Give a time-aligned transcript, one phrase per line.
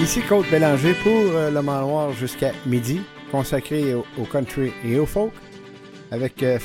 [0.00, 5.32] Ici Côte Bélanger pour euh, le manoir jusqu'à midi, consacré au, country et au folk,
[6.10, 6.58] avec euh,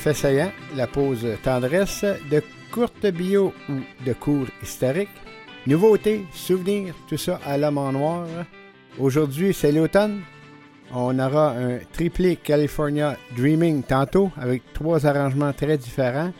[0.74, 3.74] la pause tendresse, de courtes bio ou
[4.04, 5.08] de cours historiques,
[5.64, 8.26] nouveautés, souvenirs, tout ça à l'homme en noir.
[8.98, 10.22] Aujourd'hui, c'est l'automne.
[10.92, 16.32] On aura un triplé California Dreaming tantôt avec trois arrangements très différents.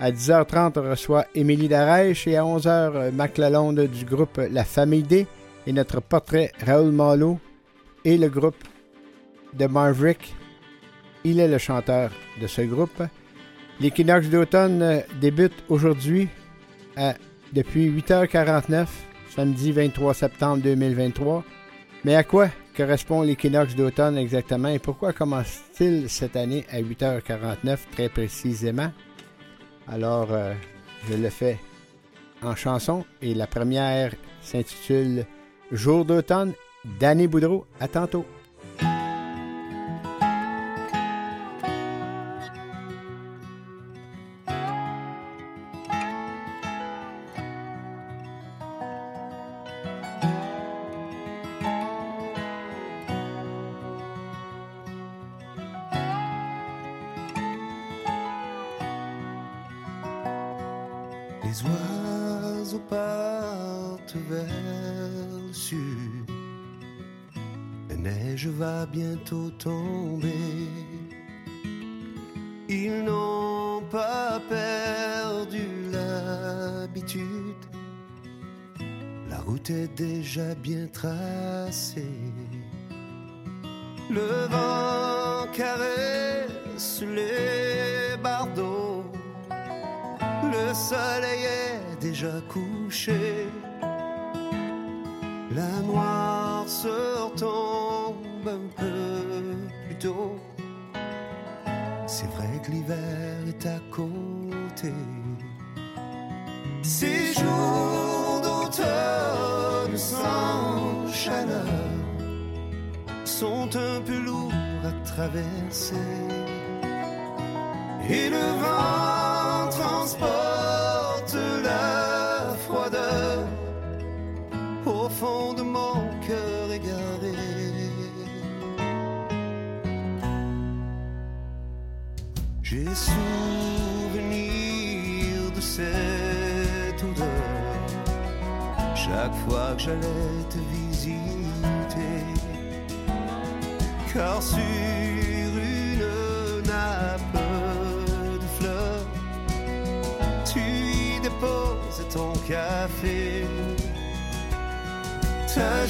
[0.00, 5.02] À 10h30, on reçoit Émilie Darèche et à 11h, Mac Lalonde du groupe La Famille
[5.02, 5.26] D
[5.70, 7.38] et notre portrait Raoul Malo
[8.04, 8.64] et le groupe
[9.52, 10.34] de Marvrick.
[11.22, 12.10] Il est le chanteur
[12.40, 13.00] de ce groupe.
[13.78, 16.28] L'équinoxe d'automne débute aujourd'hui
[17.52, 18.88] depuis 8h49,
[19.28, 21.44] samedi 23 septembre 2023.
[22.04, 28.08] Mais à quoi correspond l'équinoxe d'automne exactement et pourquoi commence-t-il cette année à 8h49 très
[28.08, 28.90] précisément?
[29.86, 30.52] Alors, euh,
[31.08, 31.58] je le fais
[32.42, 34.12] en chanson et la première
[34.42, 35.26] s'intitule
[35.72, 36.52] Jour d'automne,
[36.98, 37.66] Danny Boudreau.
[37.78, 38.24] À tantôt.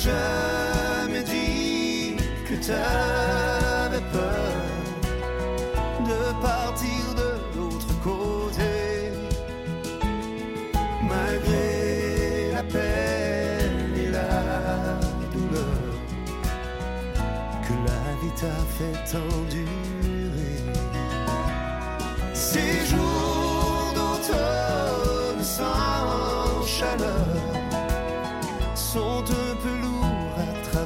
[0.02, 2.16] Jamais dit
[2.48, 4.50] que t'avais peur
[6.40, 9.12] partir de l'autre côté.
[11.02, 15.00] Malgré la peine et la
[15.34, 15.92] douleur
[17.66, 20.60] que la vie t'a fait endurer.
[22.32, 27.26] Ces jours d'automne sans chaleur
[28.74, 29.79] sont un peu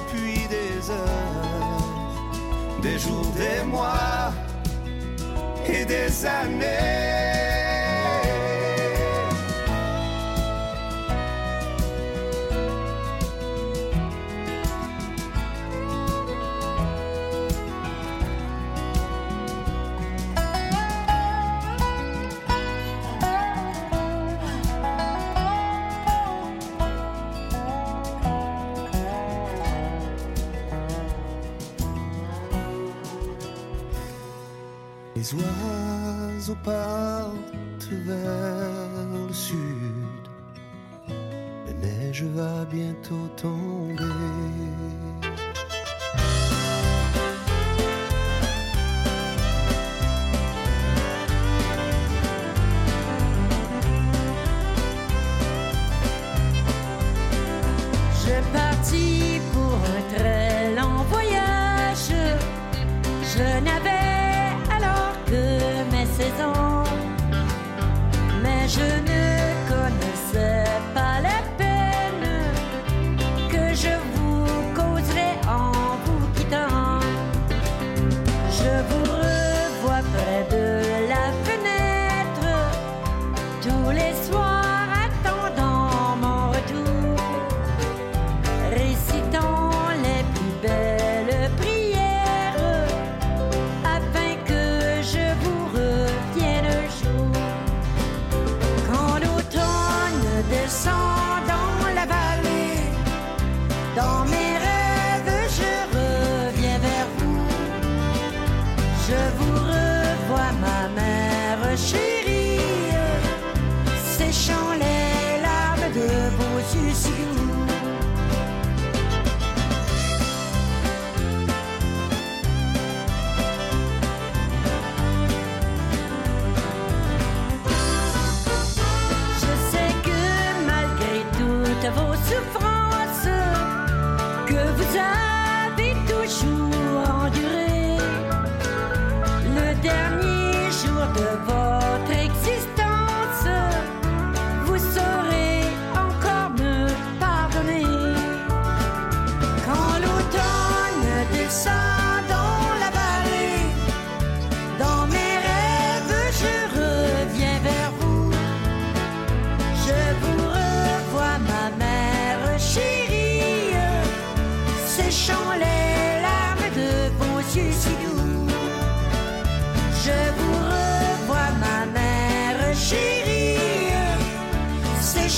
[0.00, 1.80] depuis des heures,
[2.82, 4.32] des jours, des mois
[5.66, 7.39] et des années.
[37.90, 39.56] Partent vers le sud.
[41.66, 43.69] La neige va bientôt tomber.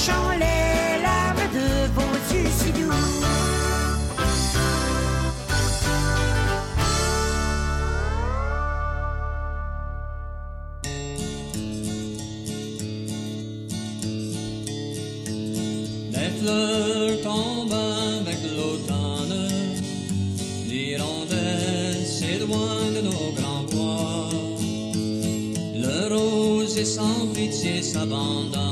[0.08, 2.90] les larmes de vos yeux si doux.
[16.40, 19.48] Fleurs tombent avec l'automne,
[20.66, 24.30] l'hirondelle s'éloigne de nos grands bois,
[25.76, 28.71] le rosier sans pitié s'abandonne.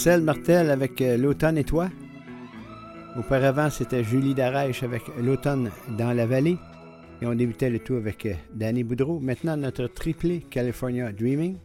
[0.00, 1.90] Marcel Martel avec euh, L'automne et toi.
[3.18, 6.56] Auparavant, c'était Julie Darèche avec L'automne dans la vallée.
[7.20, 9.20] Et on débutait le tout avec euh, Danny Boudreau.
[9.20, 11.58] Maintenant, notre triplé California Dreaming,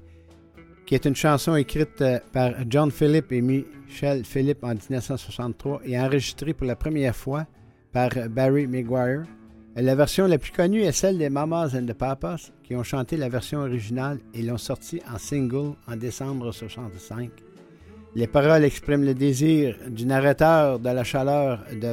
[0.86, 5.98] qui est une chanson écrite euh, par John Philip et Michel Philip en 1963 et
[5.98, 7.46] enregistrée pour la première fois
[7.94, 9.24] par Barry McGuire.
[9.78, 13.16] La version la plus connue est celle des Mamas and the Papas, qui ont chanté
[13.16, 17.45] la version originale et l'ont sortie en single en décembre 1965.
[18.18, 21.88] Les paroles expriment le désir du narrateur de la chaleur de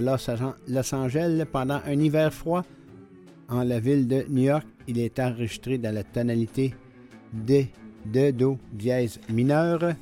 [0.69, 2.63] Los Angeles pendant un hiver froid.
[3.49, 6.77] En la ville de New York, il est enregistré dans la tonalité
[7.33, 7.73] D
[8.07, 9.95] de Do dièse mineur.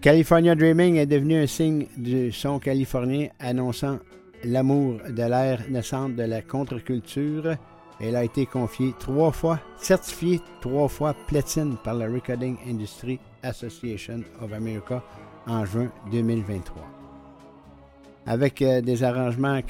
[0.00, 3.98] California Dreaming est devenu un signe du son californien annonçant
[4.44, 7.56] l'amour de l'ère naissante de la contre-culture.
[8.00, 14.24] Elle a été confiée trois fois, certifiée trois fois platine par la Recording Industry Association
[14.40, 15.02] of America
[15.46, 16.82] en juin 2023.
[18.26, 19.60] Avec euh, des arrangements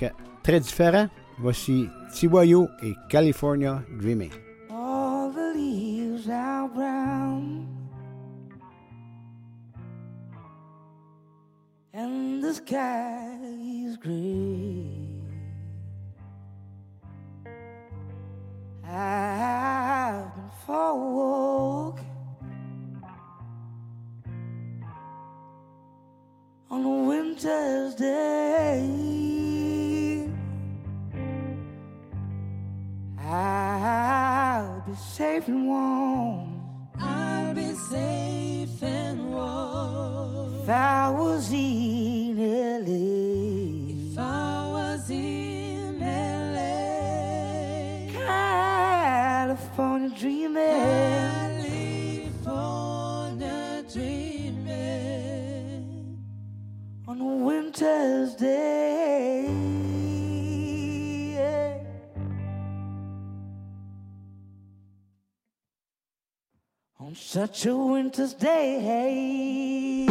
[0.42, 4.30] très différents, voici Tiwayo et California Dreaming.
[27.44, 28.80] Winter's day.
[33.18, 36.60] I'll be safe and warm.
[36.98, 40.54] I'll be safe and warm.
[40.62, 41.83] If I was in
[57.74, 59.48] winter's day.
[67.00, 70.06] On such a winter's day.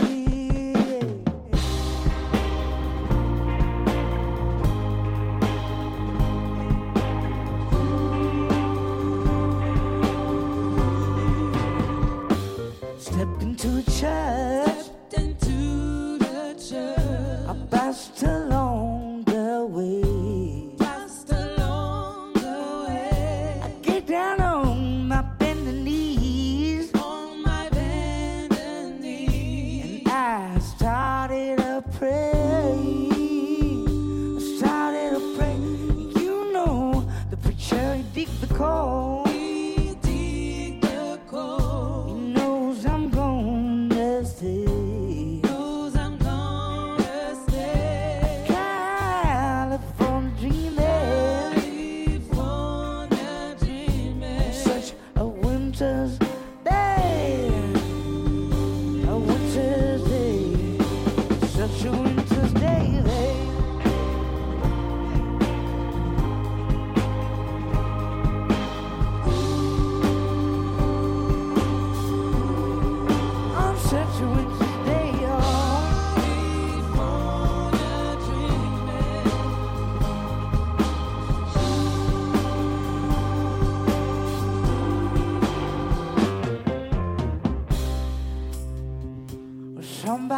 [12.98, 17.02] Stepped into church, Into the church,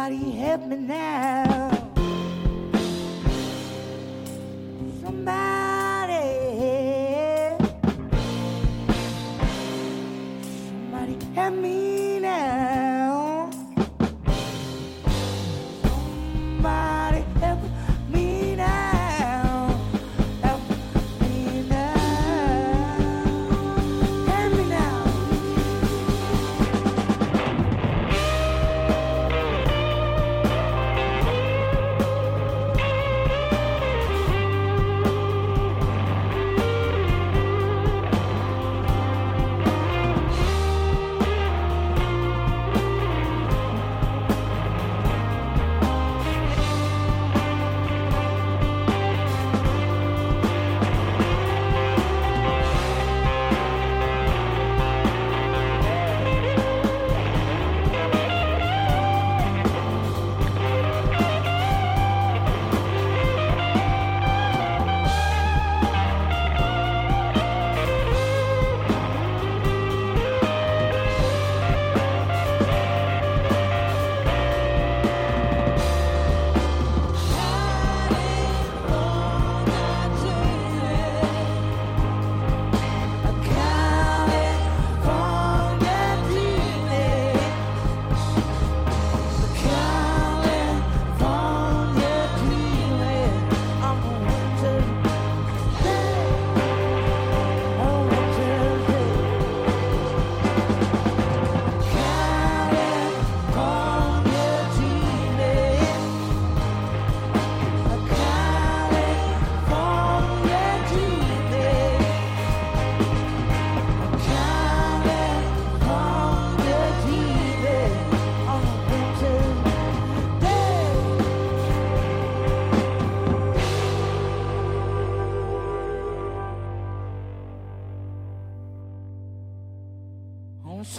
[0.06, 1.35] Somebody help me now.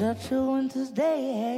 [0.08, 1.57] such a winter's day.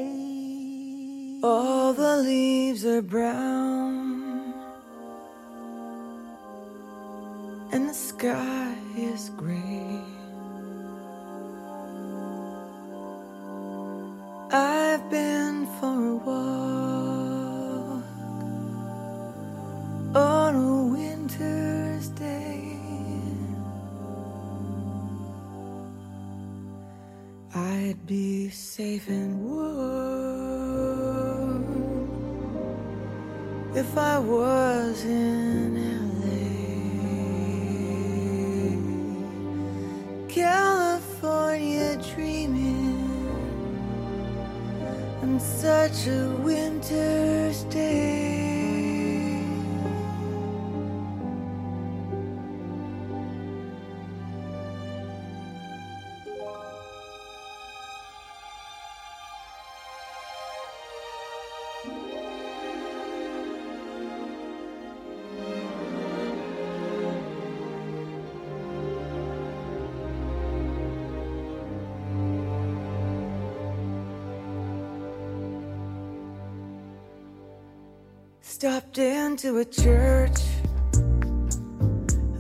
[78.60, 80.42] stopped into a church.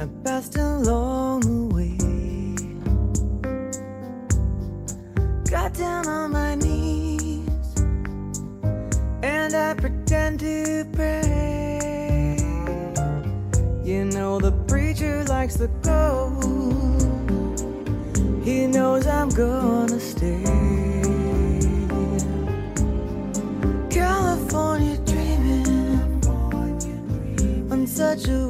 [0.01, 1.95] I passed along the way.
[5.49, 7.47] Got down on my knees
[9.23, 12.35] and I pretend to pray.
[13.85, 16.35] You know, the preacher likes to go,
[18.43, 20.48] he knows I'm gonna stay.
[28.19, 28.48] do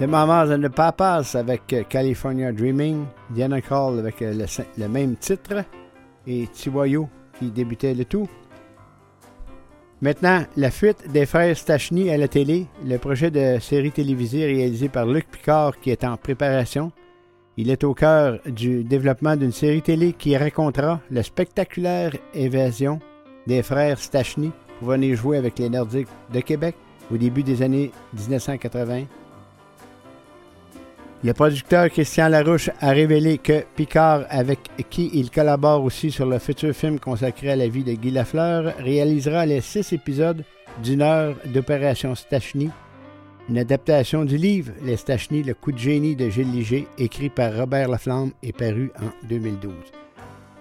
[0.00, 4.44] The Mamas and the Papas avec euh, California Dreaming, Diana Call avec euh, le,
[4.78, 5.64] le même titre
[6.24, 8.28] et Tiwayo qui débutait le tout.
[10.00, 14.88] Maintenant, la fuite des frères Stachny à la télé, le projet de série télévisée réalisé
[14.88, 16.92] par Luc Picard qui est en préparation.
[17.56, 23.00] Il est au cœur du développement d'une série télé qui racontera la spectaculaire évasion
[23.48, 26.76] des frères Stachny pour venir jouer avec les Nordiques de Québec
[27.12, 29.06] au début des années 1980.
[31.24, 36.38] Le producteur Christian Larouche a révélé que Picard, avec qui il collabore aussi sur le
[36.38, 40.44] futur film consacré à la vie de Guy Lafleur, réalisera les six épisodes
[40.80, 42.70] d'une heure d'Opération Stachny,
[43.48, 47.52] une adaptation du livre Les Stachny, le coup de génie de Gilles Liger, écrit par
[47.52, 49.72] Robert Laflamme et paru en 2012.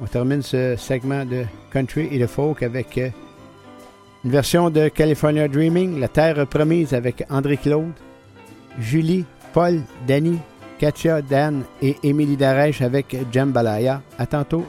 [0.02, 3.10] On termine ce segment de country et de folk avec euh,
[4.26, 7.94] une version de California Dreaming, La Terre promise avec André Claude,
[8.80, 9.26] Julie,
[9.58, 10.38] Paul, Danny,
[10.78, 14.04] Katia, Dan et Émilie Darèche avec Jambalaya.
[14.20, 14.68] À tantôt.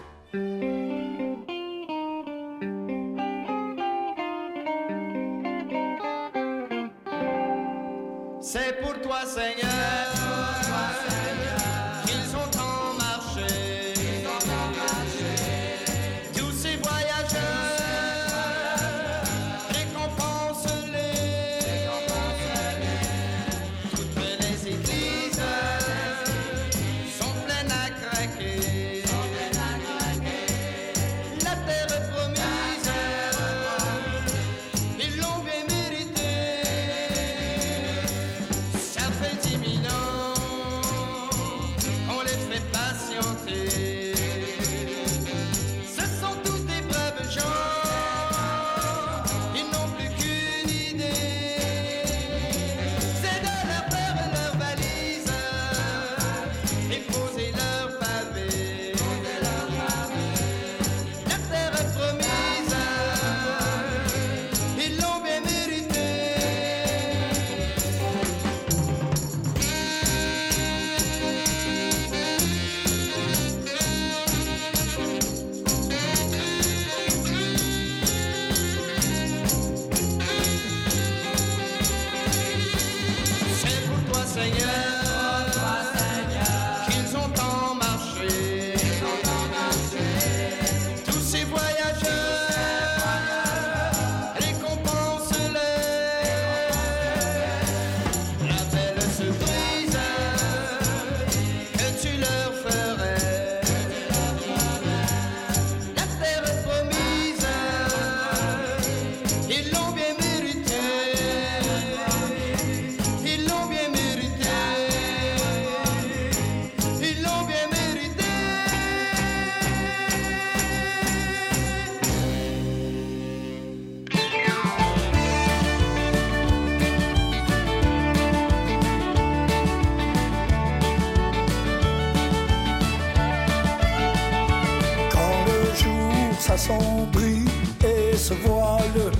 [136.68, 137.48] S'assombrit
[137.85, 139.12] et se voile,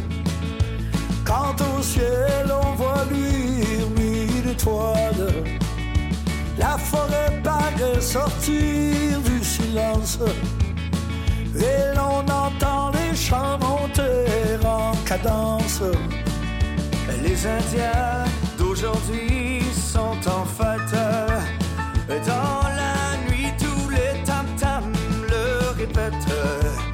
[1.25, 5.45] quand au ciel on voit luire mille étoiles,
[6.59, 10.19] la forêt paraît sortir du silence
[11.57, 15.83] et l'on entend les chants monter en cadence.
[17.23, 18.25] Les Indiens
[18.59, 20.99] d'aujourd'hui sont en fête.
[22.27, 24.93] Dans la nuit, tous les tam-tams
[25.31, 26.88] le répètent.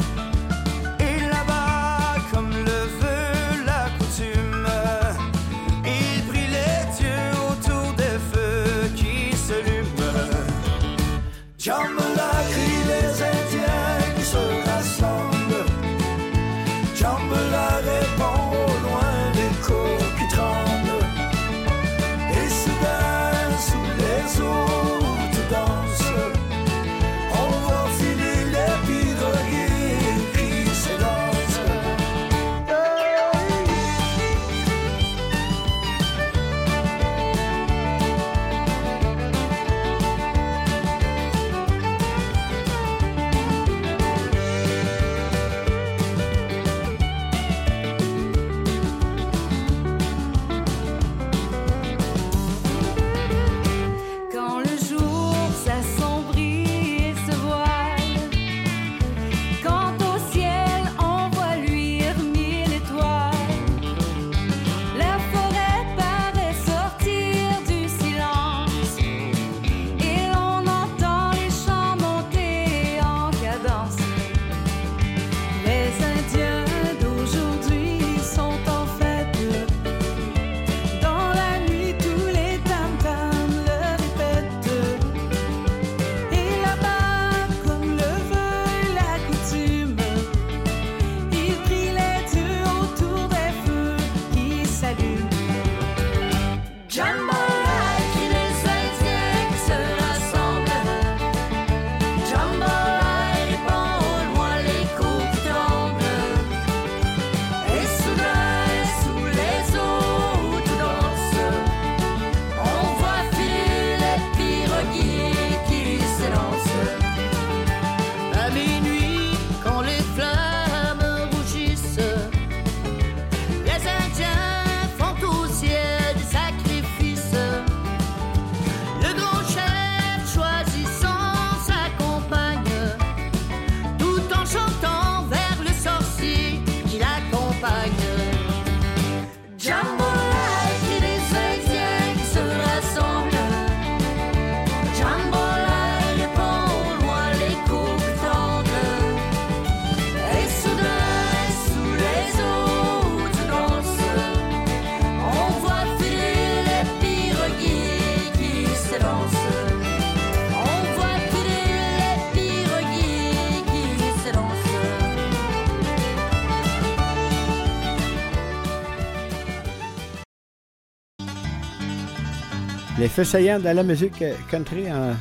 [172.97, 175.15] Les faits saillants de la musique country en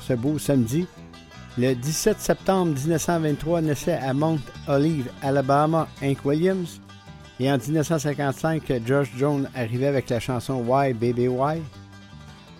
[0.00, 0.86] ce beau samedi.
[1.58, 6.80] Le 17 septembre 1923 naissait à Mount Olive, Alabama, Hank Williams.
[7.40, 11.60] Et en 1955, George Jones arrivait avec la chanson Why Baby Why.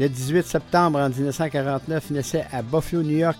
[0.00, 3.38] Le 18 septembre en 1949 naissait à Buffalo, New York,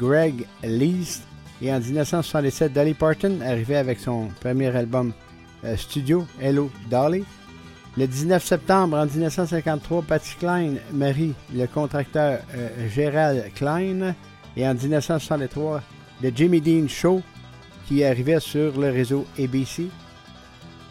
[0.00, 1.24] Greg Least.
[1.60, 5.12] Et en 1977, Dolly Parton arrivait avec son premier album
[5.64, 7.24] euh, studio, Hello Dolly.
[7.96, 14.14] Le 19 septembre en 1953, Patty Klein marie le contracteur euh, Gérald Klein.
[14.56, 15.82] Et en 1963,
[16.22, 17.22] The Jimmy Dean Show
[17.86, 19.88] qui arrivait sur le réseau ABC.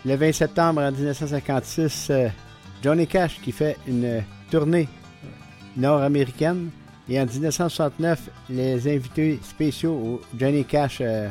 [0.05, 2.27] Le 20 septembre en 1956, euh,
[2.83, 4.89] Johnny Cash qui fait une tournée
[5.75, 6.69] nord-américaine.
[7.09, 11.29] Et en 1969, les invités spéciaux au Johnny Cash euh,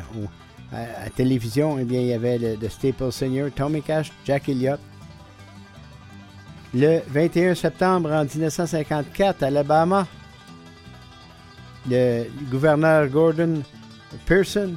[0.73, 4.81] à, télévision, eh il y avait le, le Staple Senior, Tommy Cash, Jack Elliott.
[6.79, 10.07] Le 21 septembre en 1954, à Alabama,
[11.89, 13.63] le gouverneur Gordon
[14.27, 14.75] Pearson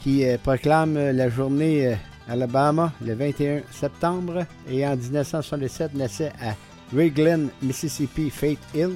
[0.00, 1.94] qui euh, proclame euh, la journée euh,
[2.30, 4.46] Alabama le 21 septembre.
[4.70, 6.54] Et en 1967, naissait à
[6.96, 8.94] Ridgeland, Mississippi, Faith Hill.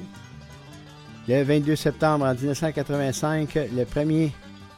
[1.27, 4.31] Le 22 septembre en 1985, le premier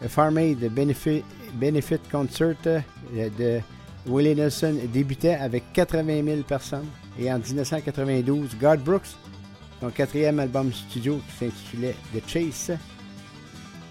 [0.10, 3.62] Farm Aid Benefit, Benefit Concert de
[4.06, 6.88] Willie Nelson débutait avec 80 000 personnes.
[7.20, 9.16] Et en 1992, God Brooks,
[9.82, 12.78] son quatrième album studio qui s'intitulait The Chase.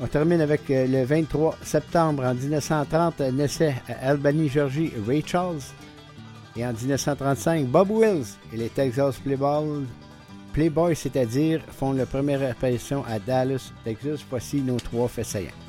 [0.01, 5.23] On termine avec euh, le 23 septembre en 1930, euh, naissait à Albany, Georgie, Ray
[5.25, 5.61] Charles.
[6.57, 9.85] Et en 1935, Bob Wills et les Texas Playboys,
[10.53, 14.21] Playboys, c'est-à-dire, font leur première apparition à Dallas, Texas.
[14.31, 15.64] Voici nos trois faits saillants.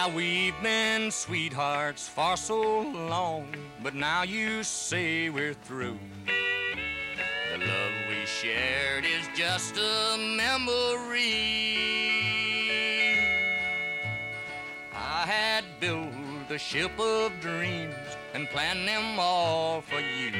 [0.00, 5.98] Now we've been sweethearts for so long, but now you say we're through.
[6.24, 11.76] The love we shared is just a memory.
[14.94, 20.32] I had built a ship of dreams and planned them all for you.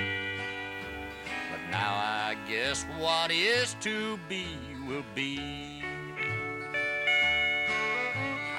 [1.52, 4.56] But now I guess what is to be
[4.88, 5.69] will be.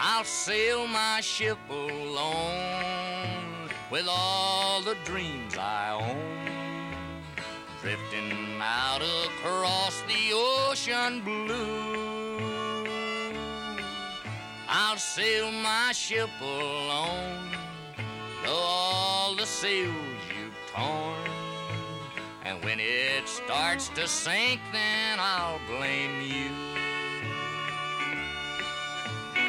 [0.03, 7.21] I'll sail my ship alone with all the dreams I own,
[7.83, 12.87] drifting out across the ocean blue.
[14.67, 17.51] I'll sail my ship alone,
[18.43, 19.93] though all the sails
[20.35, 21.29] you've torn.
[22.43, 26.70] And when it starts to sink, then I'll blame you.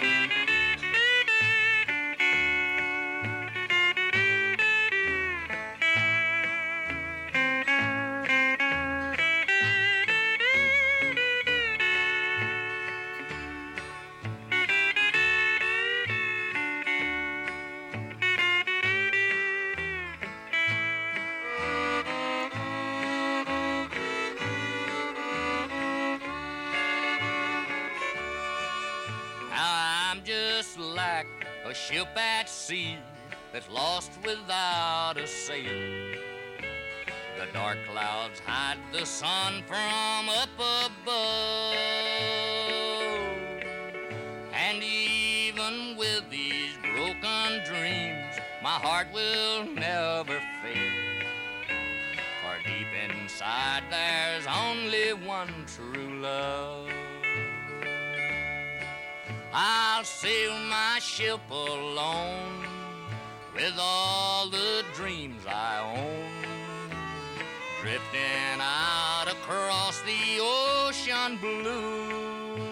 [0.03, 0.52] Bye.
[30.83, 31.27] Like
[31.65, 32.99] a ship at sea
[33.53, 36.17] that's lost without a sail.
[37.39, 41.75] The dark clouds hide the sun from up above.
[44.53, 50.93] And even with these broken dreams, my heart will never fail.
[52.43, 56.92] For deep inside there's only one true love.
[59.55, 62.65] I'll sail my ship alone
[63.55, 66.97] with all the dreams I own,
[67.83, 72.63] drifting out across the ocean blue.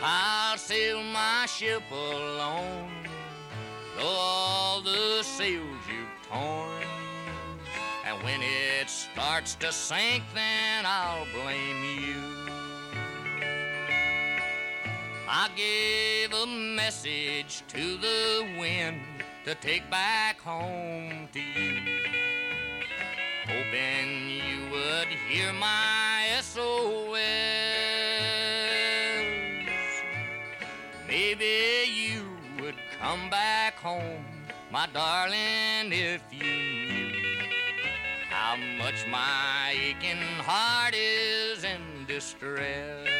[0.00, 2.92] I'll sail my ship alone,
[3.96, 6.84] though all the sails you've torn.
[8.06, 12.37] And when it starts to sink, then I'll blame you.
[15.30, 19.02] I gave a message to the wind
[19.44, 21.82] to take back home to you.
[23.44, 27.18] Hoping you would hear my SOS.
[31.06, 32.24] Maybe you
[32.62, 34.24] would come back home,
[34.72, 37.12] my darling, if you knew
[38.30, 43.17] how much my aching heart is in distress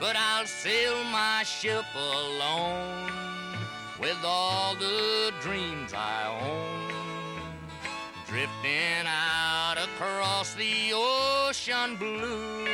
[0.00, 3.10] but I'll sail my ship alone
[4.00, 6.84] with all the dreams I own.
[8.26, 12.66] Drifting out across the ocean blue,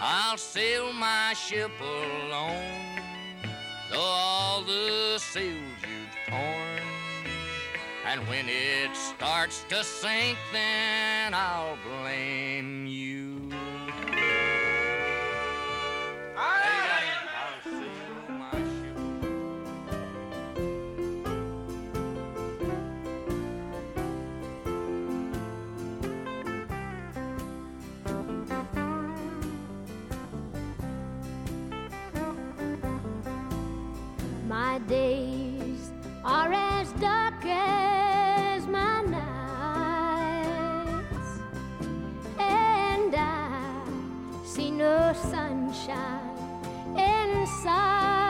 [0.00, 3.00] I'll sail my ship alone,
[3.90, 6.82] though all the sails you've torn.
[8.06, 13.41] And when it starts to sink, then I'll blame you.
[34.48, 35.92] My days
[36.24, 40.20] are as dark as my nights,
[42.38, 43.84] and I
[44.44, 46.21] see no sunshine.
[47.42, 47.64] Inside.
[47.64, 48.21] side.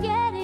[0.00, 0.43] get it.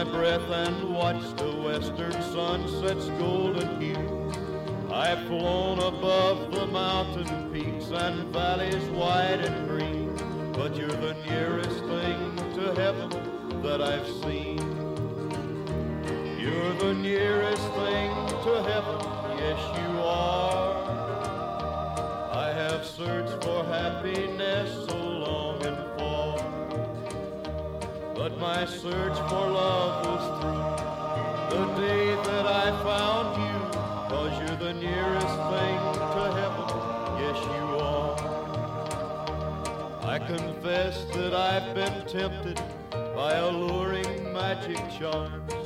[0.00, 0.79] my breath and
[45.20, 45.59] I'm.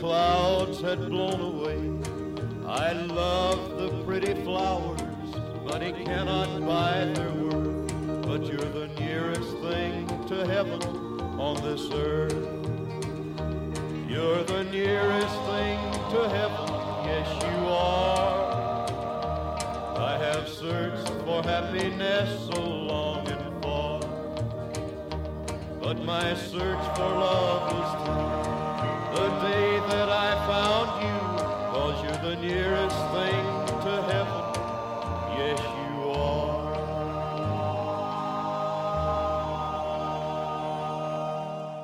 [0.00, 1.78] Clouds had blown away.
[2.66, 4.98] I love the pretty flowers,
[5.62, 8.26] money cannot buy their worth.
[8.26, 10.82] But you're the nearest thing to heaven
[11.38, 12.32] on this earth.
[14.08, 15.78] You're the nearest thing
[16.12, 16.68] to heaven,
[17.04, 18.88] yes you are.
[19.98, 24.00] I have searched for happiness so long and far.
[25.78, 28.39] But my search for love was
[29.60, 31.18] day that I found you.
[31.72, 33.44] Cause you're the nearest thing
[33.84, 34.44] to heaven,
[35.38, 36.70] yes you are.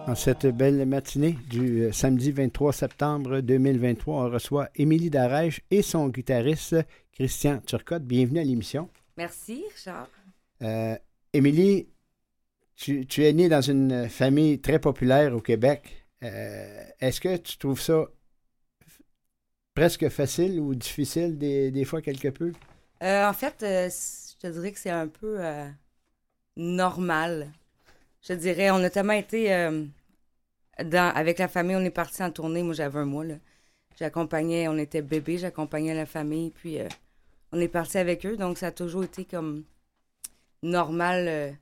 [0.09, 5.83] En cette belle matinée du euh, samedi 23 septembre 2023, on reçoit Émilie Darèche et
[5.83, 6.77] son guitariste
[7.13, 8.05] Christian Turcotte.
[8.05, 8.89] Bienvenue à l'émission.
[9.17, 10.09] Merci, Richard.
[10.63, 10.97] Euh,
[11.33, 11.89] Émilie,
[12.77, 16.06] tu, tu es née dans une famille très populaire au Québec.
[16.23, 18.07] Euh, Est-ce que tu trouves ça
[19.75, 22.53] presque facile ou difficile des, des fois quelque peu?
[23.03, 25.39] Euh, en fait, euh, je te dirais que c'est un peu
[26.57, 27.53] normal.
[28.23, 29.49] Je te dirais, on a tellement été
[30.83, 32.63] dans, avec la famille, on est parti en tournée.
[32.63, 33.25] Moi, j'avais un mois.
[33.99, 36.79] J'accompagnais, on était bébé, j'accompagnais la famille, puis
[37.53, 38.37] on est parti avec eux.
[38.37, 39.65] Donc, ça a toujours été comme
[40.63, 41.57] normal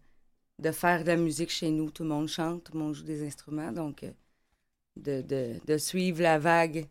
[0.59, 1.91] de faire de la musique chez nous.
[1.91, 3.73] Tout le monde chante, tout le monde joue des instruments.
[3.73, 4.05] Donc,
[4.97, 6.86] de, de, de suivre la vague,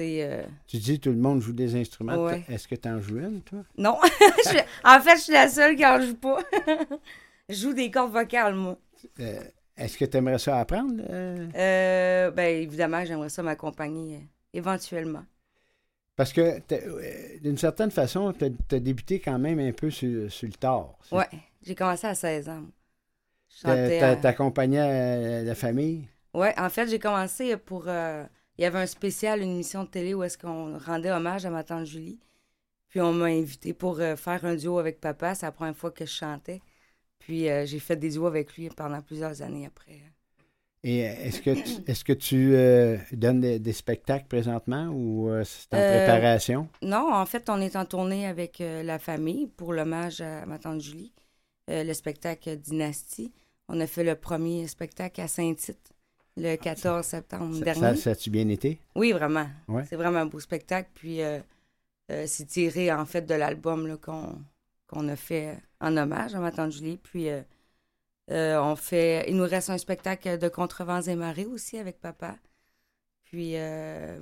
[0.00, 2.24] euh, Tu dis tout le monde joue des instruments.
[2.24, 2.44] Ouais.
[2.48, 3.60] Est-ce que tu en joues une, toi?
[3.76, 3.98] Non.
[4.84, 6.38] En fait, je suis la seule qui en joue pas.
[7.48, 8.78] je joue des cordes vocales, moi.
[9.20, 9.40] Euh,
[9.76, 11.02] Est-ce que tu aimerais ça apprendre?
[11.08, 11.48] euh?
[11.54, 15.24] Euh, ben, évidemment, j'aimerais ça m'accompagner éventuellement.
[16.16, 16.60] Parce que
[17.40, 20.96] d'une certaine façon, tu as, débuté quand même un peu sur, sur le tard.
[21.10, 21.26] Ouais,
[21.62, 22.64] j'ai commencé à 16 ans.
[23.62, 26.06] T'accompagnais la famille?
[26.34, 27.84] Ouais, en fait, j'ai commencé pour.
[27.88, 28.24] euh,
[28.58, 31.50] Il y avait un spécial, une émission de télé où est-ce qu'on rendait hommage à
[31.50, 32.20] ma tante Julie.
[32.88, 35.34] Puis on m'a invité pour euh, faire un duo avec papa.
[35.36, 36.62] C'est la première fois que je chantais.
[37.20, 40.00] Puis euh, j'ai fait des duos avec lui pendant plusieurs années après.
[40.84, 45.42] Et est-ce que tu, est-ce que tu euh, donnes des, des spectacles présentement ou euh,
[45.44, 46.68] c'est en Euh, préparation?
[46.82, 50.80] Non, en fait, on est en tournée avec la famille pour l'hommage à ma tante
[50.82, 51.12] Julie,
[51.68, 53.32] le spectacle Dynastie.
[53.68, 55.93] On a fait le premier spectacle à Saint-Tite
[56.36, 57.80] le 14 septembre Ça, dernier.
[57.80, 58.80] ça, ça a-tu bien été?
[58.94, 59.46] Oui, vraiment.
[59.68, 59.84] Ouais.
[59.88, 60.90] C'est vraiment un beau spectacle.
[60.94, 61.38] Puis euh,
[62.10, 63.96] euh, c'est tiré en fait de l'album
[64.88, 66.98] qu'on a fait en hommage à ma tante Julie.
[67.02, 67.42] Puis euh,
[68.60, 69.26] on fait.
[69.28, 72.36] Il nous reste un spectacle de Contrevents et marées aussi avec papa.
[73.24, 73.54] Puis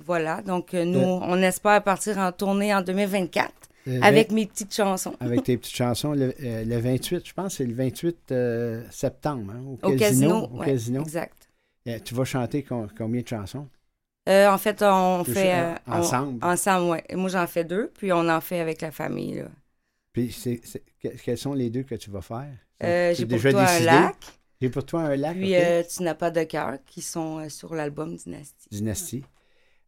[0.05, 0.41] voilà.
[0.41, 3.51] Donc nous, on espère partir en tournée en 2024
[3.85, 5.13] Euh, avec mes petites chansons.
[5.19, 6.13] Avec tes petites chansons.
[6.13, 9.97] Le, euh, le 28, je pense, c'est le 28 euh, septembre, hein, au, Au casino.
[9.97, 11.01] casino, au ouais, casino.
[11.01, 11.42] exact.
[11.87, 13.67] Euh, tu vas chanter com- combien de chansons?
[14.29, 15.53] Euh, en fait, on fait.
[15.53, 16.45] euh, on- ensemble?
[16.45, 17.15] ensemble, oui.
[17.17, 19.35] Moi, j'en fais deux, puis on en fait avec la famille.
[19.35, 19.49] Là.
[20.13, 22.53] Puis c'est, c'est- que- quels sont les deux que tu vas faire?
[22.83, 23.87] Euh, J'ai pour déjà toi décidé?
[23.89, 24.15] un lac.
[24.61, 25.53] J'ai pour toi un lac, Puis
[25.95, 28.69] Tu n'as pas de cœur, qui sont sur l'album Dynastie.
[28.71, 29.23] Dynastie.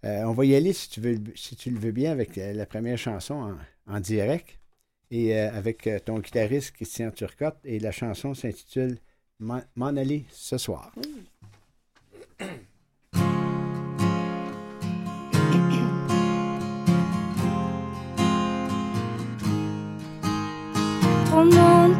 [0.04, 2.98] On va y aller, si tu, veux, si tu le veux bien, avec la première
[2.98, 3.36] chanson
[3.88, 4.60] en, en direct
[5.12, 7.58] et avec ton guitariste Christian Turcotte.
[7.64, 8.98] Et la chanson s'intitule
[9.39, 10.91] M'en M'en aller ce soir.
[12.38, 12.46] Trop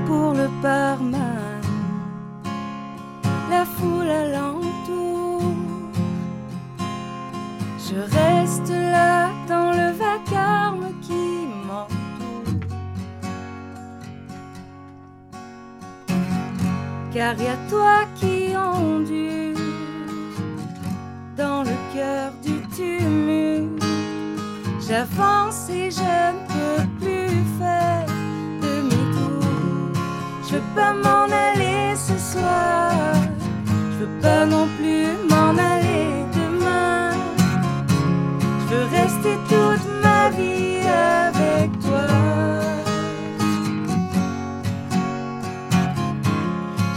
[0.06, 1.62] pour le barman,
[3.50, 5.42] la foule alentour.
[7.80, 12.60] Je reste là dans le vacarme qui m'entoure.
[17.14, 19.55] Car y a toi qui ondule
[21.38, 23.84] dans le cœur du tumulte.
[24.88, 28.06] J'avance et je ne peux plus faire
[28.62, 29.44] demi-tour.
[30.48, 32.92] Je veux pas m'en aller ce soir.
[33.92, 37.12] Je veux pas non plus m'en aller demain.
[38.70, 42.06] Je veux rester toute ma vie avec toi.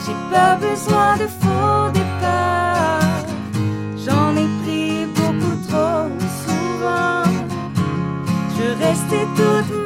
[0.05, 2.58] J'ai pas besoin de faux départ.
[9.11, 9.78] Je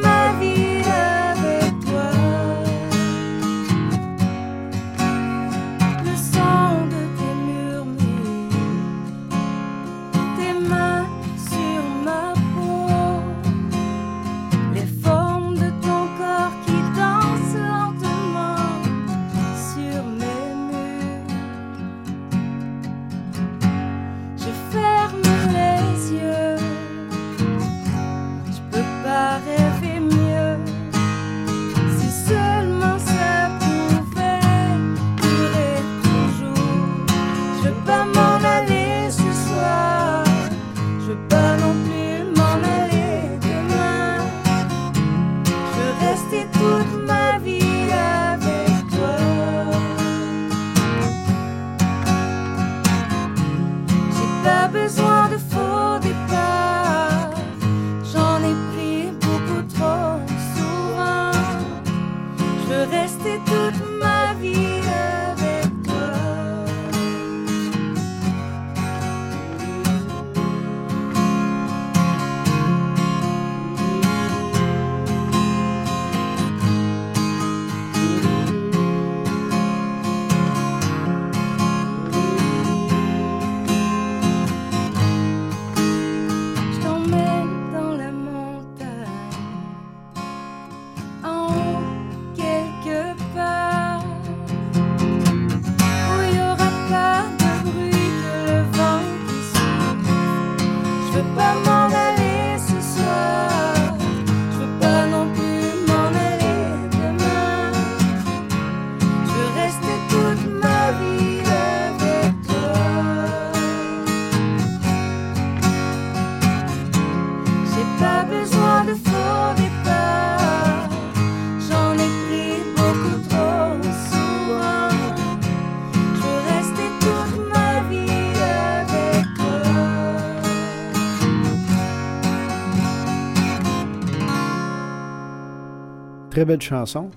[136.32, 137.10] Très belle chanson.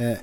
[0.00, 0.14] Euh,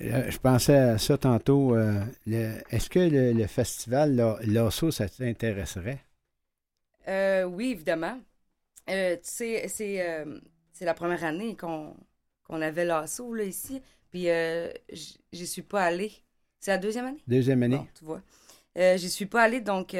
[0.00, 1.76] euh, je pensais à ça tantôt.
[1.76, 6.00] euh, Est-ce que le, le festival La- Lasso, ça t'intéresserait?
[7.08, 8.18] Euh, oui, évidemment.
[8.86, 11.94] Tu sais, c'est la première année qu'on
[12.50, 13.82] avait l'assaut là, ici.
[14.10, 14.28] Puis
[15.32, 16.12] j'y suis pas allée.
[16.60, 17.24] C'est la deuxième année?
[17.28, 17.80] Deuxième année?
[17.80, 18.22] Bon, tu vois.
[18.76, 19.96] J'y suis pas allée, donc...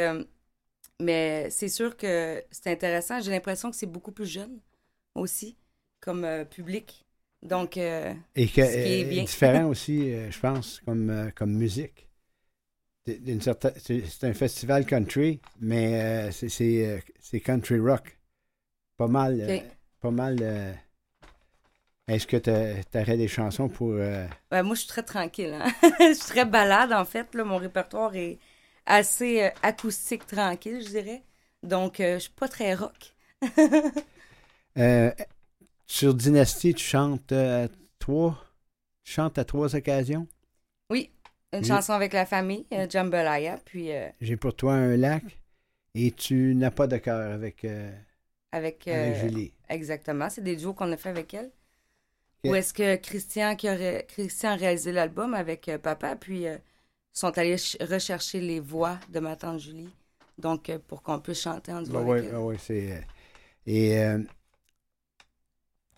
[1.01, 3.21] mais c'est sûr que c'est intéressant.
[3.21, 4.61] J'ai l'impression que c'est beaucoup plus jeune
[5.15, 5.57] aussi,
[6.05, 7.05] comme euh, public.
[7.43, 9.25] Donc, euh, Et que, ce qui est euh, bien.
[9.25, 12.09] différent aussi, je pense, comme, comme musique.
[13.07, 17.01] C'est un festival country, mais c'est-
[17.45, 18.19] country rock.
[18.97, 19.63] Pas mal.
[20.01, 20.77] pas mal.
[22.09, 22.51] Est-ce que tu
[22.99, 23.93] aurais des chansons pour.
[23.93, 25.53] euh, Ouais, moi, je suis très tranquille.
[25.55, 25.73] hein.
[26.01, 27.35] je suis très balade, en fait.
[27.35, 27.45] Là.
[27.45, 28.39] Mon répertoire est
[28.87, 31.23] assez euh, acoustique, tranquille, je dirais.
[31.63, 33.15] Donc, euh, je suis pas très rock.
[35.87, 37.69] sur Dynasty, tu chantes euh,
[37.99, 38.45] trois.
[39.05, 40.29] Tu chantes à trois occasions?
[40.91, 41.13] oui,
[41.53, 45.41] une chanson avec la famille, euh, Jambalaya, puis euh, J'ai pour toi un lac
[45.95, 47.93] et tu n'as pas de cœur avec, euh,
[48.53, 49.53] avec, avec euh, Julie.
[49.69, 51.51] Exactement, c'est des duos qu'on a fait avec elle.
[52.45, 56.47] Ou est-ce que Christian, qui a, ré- Christian a réalisé l'album avec euh, papa, puis
[56.49, 56.59] euh,
[57.13, 59.95] sont allés ch- rechercher les voix de ma tante Julie,
[60.39, 62.39] donc pour qu'on puisse chanter en duo Oui, elle.
[62.39, 62.93] oui, c'est.
[62.93, 63.01] euh,
[63.67, 63.99] et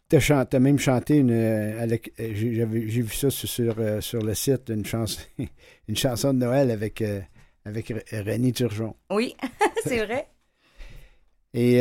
[0.09, 1.31] t'as chan- t'as même chanté une.
[1.31, 2.55] euh, avec- euh, j'ai
[2.89, 5.21] j'ai vu ça sur, sur, euh, sur le site, une chanson,
[5.89, 7.21] une chanson de Noël avec, euh,
[7.65, 8.95] avec René Turgeon.
[9.11, 9.35] Oui,
[9.83, 10.29] c'est vrai.
[11.55, 11.81] Et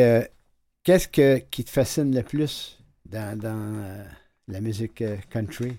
[0.83, 4.05] qu'est-ce que, qui te fascine le plus dans, dans
[4.47, 5.75] la musique country?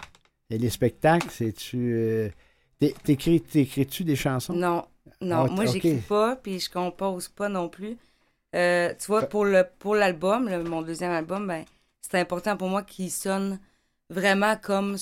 [0.51, 2.31] Et les spectacles, c'est-tu.
[2.79, 4.55] t'é- t'écris- T'écris-tu des chansons?
[4.55, 4.85] Non,
[5.21, 7.97] non, Ah, moi j'écris pas, puis je compose pas non plus.
[8.55, 11.65] Euh, tu vois, pour le pour l'album, le- mon deuxième album, ben,
[12.11, 13.59] c'est important pour moi qu'il sonne
[14.11, 14.97] vraiment comme,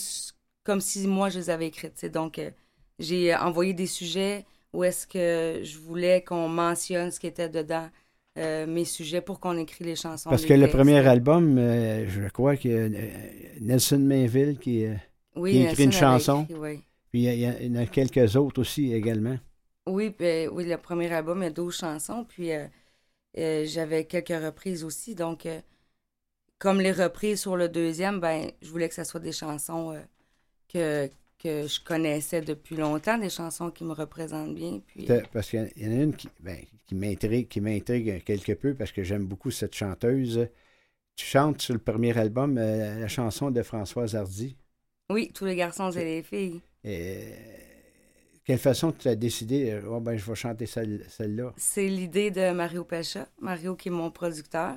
[0.64, 2.04] comme si moi je les avais écrites.
[2.06, 2.50] Donc, euh,
[2.98, 7.88] j'ai envoyé des sujets où est-ce que je voulais qu'on mentionne ce qui était dedans,
[8.38, 10.30] euh, mes sujets, pour qu'on écrit les chansons.
[10.30, 12.88] Parce les que le premier album, euh, je crois que euh,
[13.60, 14.94] Nelson Mainville qui, euh,
[15.36, 16.42] Oui, qui a écrit une Nelson chanson.
[16.42, 16.80] écrit, oui.
[17.10, 19.36] Puis il y, a- en a quelques autres aussi également.
[19.86, 22.66] Oui, ben, oui, le premier album, il y a 12 chansons, puis euh,
[23.38, 25.14] euh, j'avais quelques reprises aussi.
[25.14, 25.60] Donc, euh,
[26.64, 30.00] comme les reprises sur le deuxième, ben, je voulais que ce soit des chansons euh,
[30.72, 34.80] que, que je connaissais depuis longtemps, des chansons qui me représentent bien.
[34.86, 38.52] Puis, euh, Parce qu'il y en a une qui, ben, qui m'intrigue, qui m'intrigue quelque
[38.52, 40.48] peu parce que j'aime beaucoup cette chanteuse.
[41.14, 44.56] Tu chantes sur le premier album euh, la chanson de Françoise Hardy?
[45.10, 46.60] oui, tous les garçons et les filles.
[46.82, 47.34] Et,
[48.44, 51.52] quelle façon tu as décidé, oh, ben, je vais chanter celle- celle-là?
[51.56, 54.76] C'est l'idée de Mario Pecha, Mario qui est mon producteur.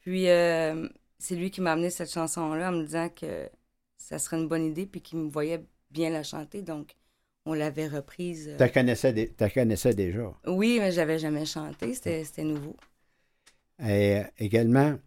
[0.00, 0.88] Puis, euh,
[1.22, 3.48] c'est lui qui m'a amené cette chanson-là en me disant que
[3.96, 6.62] ça serait une bonne idée, puis qu'il me voyait bien la chanter.
[6.62, 6.96] Donc,
[7.46, 8.48] on l'avait reprise.
[8.48, 10.32] euh, Tu la connaissais, dé- connaissais déjà?
[10.46, 12.76] Oui, mais j'avais jamais chanté, c'était nouveau.
[13.80, 14.98] Et euh, également,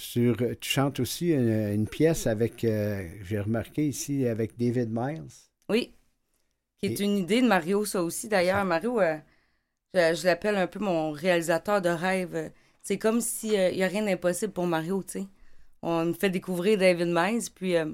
[0.00, 5.24] sur, tu chantes aussi une, une pièce avec, euh, j'ai remarqué ici, avec David Miles.
[5.68, 5.94] Oui,
[6.78, 8.28] qui est Et- une idée de Mario, ça aussi.
[8.28, 9.18] D'ailleurs, Mario, euh,
[9.94, 12.52] je, je l'appelle un peu mon réalisateur de rêve.
[12.82, 15.28] C'est comme s'il n'y a rien d'impossible pour Mario, tu sais.
[15.82, 17.86] On me fait découvrir David Miles, puis euh,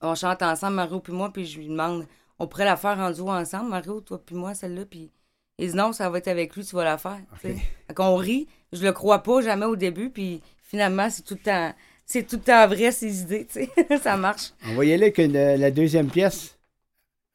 [0.00, 2.06] on chante ensemble, Mario puis moi, puis je lui demande,
[2.38, 5.10] on pourrait la faire en duo ensemble, Mario, toi puis moi, celle-là, puis
[5.58, 7.20] il dit non, ça va être avec lui, tu vas la faire.
[7.36, 7.56] Fait
[7.94, 11.74] qu'on rit, je le crois pas jamais au début, puis finalement, c'est tout le temps,
[12.06, 13.98] c'est tout le temps vrai, ces idées, tu sais.
[14.02, 14.52] ça marche.
[14.66, 16.56] On va y aller avec une- la deuxième pièce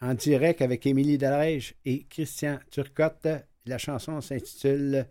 [0.02, 3.28] en direct avec Émilie Delrège et Christian Turcotte.
[3.66, 5.06] La chanson s'intitule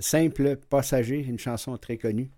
[0.00, 2.30] Simple passager, une chanson très connue.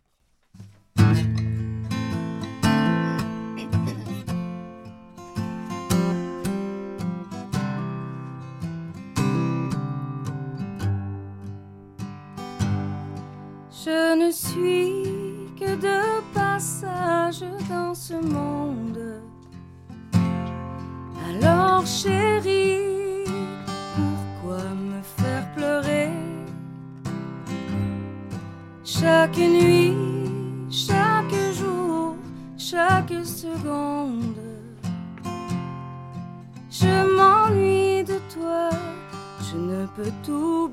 [14.31, 15.03] Ne suis
[15.59, 19.21] que de passage dans ce monde.
[21.29, 23.25] Alors chérie,
[23.97, 26.11] pourquoi me faire pleurer?
[28.85, 29.97] Chaque nuit,
[30.71, 32.15] chaque jour,
[32.57, 34.45] chaque seconde.
[36.71, 38.71] Je m'ennuie de toi,
[39.51, 40.70] je ne peux t'oublier.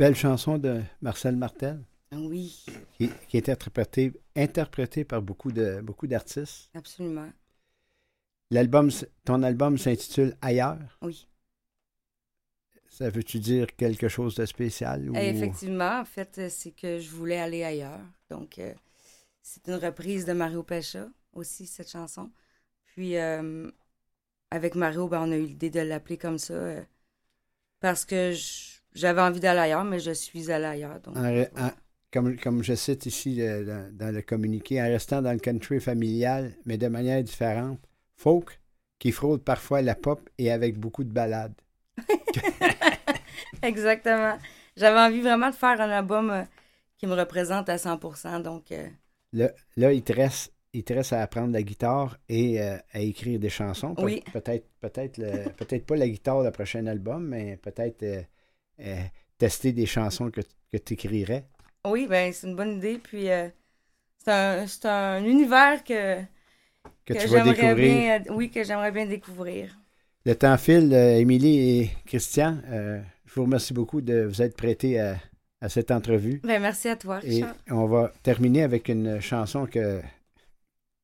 [0.00, 1.78] Belle chanson de Marcel Martel
[2.10, 2.64] Oui,
[2.96, 6.70] qui, qui est interprétée, par beaucoup de beaucoup d'artistes.
[6.74, 7.30] absolument.
[8.50, 8.88] L'album,
[9.26, 10.78] ton album s'intitule Ailleurs.
[11.02, 11.28] Oui.
[12.88, 15.10] Ça veut-tu dire quelque chose de spécial?
[15.10, 15.16] Ou...
[15.16, 18.00] Eh, Effectivement, en fait, euh, c'est que je voulais aller ailleurs.
[18.30, 18.72] Donc, euh,
[19.42, 22.30] c'est une reprise de Mario Pesha aussi, cette chanson.
[22.86, 23.70] Puis, euh,
[24.50, 26.82] avec Mario, ben, on a eu l'idée de l'appeler comme ça euh,
[27.80, 31.00] parce que je- j'avais envie d'aller ailleurs, mais je suis allée ailleurs.
[31.00, 31.70] Donc, En
[32.12, 35.78] comme, comme je cite ici euh, dans, dans le communiqué, en restant dans le country
[35.80, 37.78] familial, mais de manière différente,
[38.16, 38.60] folk
[38.98, 41.54] qui frôle parfois la pop et avec beaucoup de ballades.
[43.62, 44.38] Exactement.
[44.76, 46.42] J'avais envie vraiment de faire un album euh,
[46.98, 48.40] qui me représente à 100%.
[48.40, 48.88] Donc, euh,
[49.32, 53.00] Là, là, il, te reste, il te reste à apprendre la guitare et euh, à
[53.00, 53.94] écrire des chansons.
[53.94, 54.24] Pe- Oui.
[54.32, 55.16] Peut-être peut-être
[55.56, 58.04] peut-être pas la guitare le prochain album, mais peut-être
[58.80, 59.02] euh,
[59.38, 60.40] tester des chansons que,
[60.72, 61.44] que tu écrirais.
[61.86, 62.98] oui, ben, c'est une bonne idée.
[63.02, 63.48] Puis, euh,
[64.18, 66.18] c'est un, c'est un univers que,
[67.08, 69.76] j'aimerais bien, oui, que j'aimerais bien découvrir.
[70.26, 72.58] Le temps file, euh, Émilie et Christian.
[72.68, 75.16] je vous remercie beaucoup de vous être prêtés à,
[75.60, 76.40] à cette entrevue.
[76.44, 80.00] Ben, merci à toi, Et on va terminer avec une chanson que,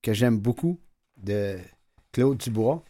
[0.02, 0.78] que j'aime beaucoup
[1.16, 1.58] de
[2.12, 2.84] Claude Dubois.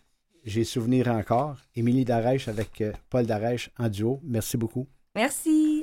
[0.46, 1.56] J'ai souvenir encore.
[1.74, 4.20] Émilie Darèche avec euh, Paul Darèche en duo.
[4.22, 4.86] Merci beaucoup.
[5.16, 5.75] Merci.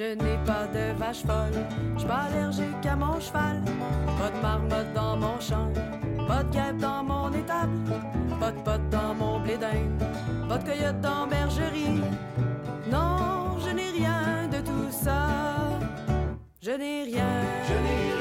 [0.00, 3.60] Je n'ai pas de vache folle, je suis pas allergique à mon cheval.
[4.18, 5.70] Pas de marmotte dans mon champ,
[6.26, 7.76] pas de guêpe dans mon étable,
[8.40, 10.02] pas de pote dans mon blé d'Inde,
[10.48, 12.00] pas de coyote dans bergerie.
[12.90, 15.28] Non, je n'ai rien de tout ça.
[16.62, 18.19] Je n'ai rien, je n'ai rien,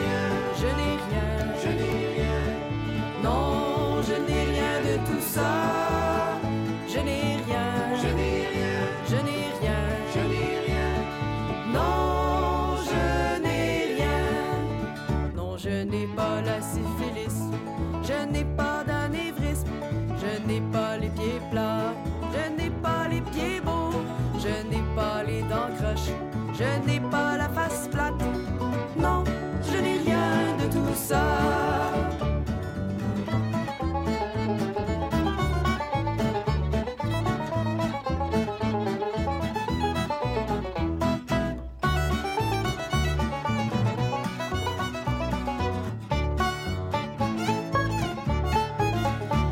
[28.97, 29.23] Non,
[29.63, 31.21] je n'ai rien de tout ça.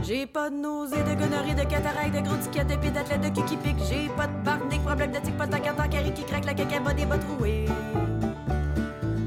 [0.03, 3.29] J'ai pas de nausées, de gonorrhée, de cataracte, de gros tickets, de pieds d'athlète, de
[3.29, 3.57] cul qui.
[3.89, 5.51] J'ai pas de barnique, problème tic, pas de
[6.11, 7.65] qui craque, la caca, des bottes trouées.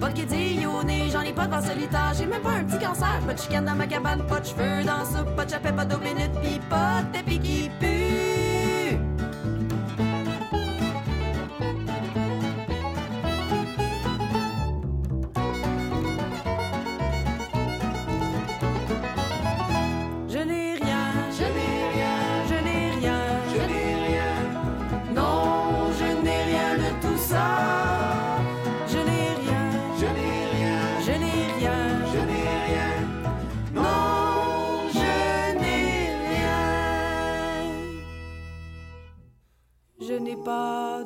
[0.01, 2.79] Pas de dit nez, j'en ai pas de vent solitaire, j'ai même pas un petit
[2.79, 3.21] cancer.
[3.27, 5.85] Pas de chicane dans ma cabane, pas de cheveux dans soupe, pas de chapet, pas
[5.85, 7.90] d'eau bénite, pis pas de tapis qui pue.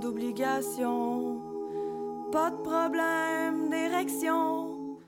[0.05, 1.41] D'obligation,
[2.31, 4.99] pas de problème d'érection.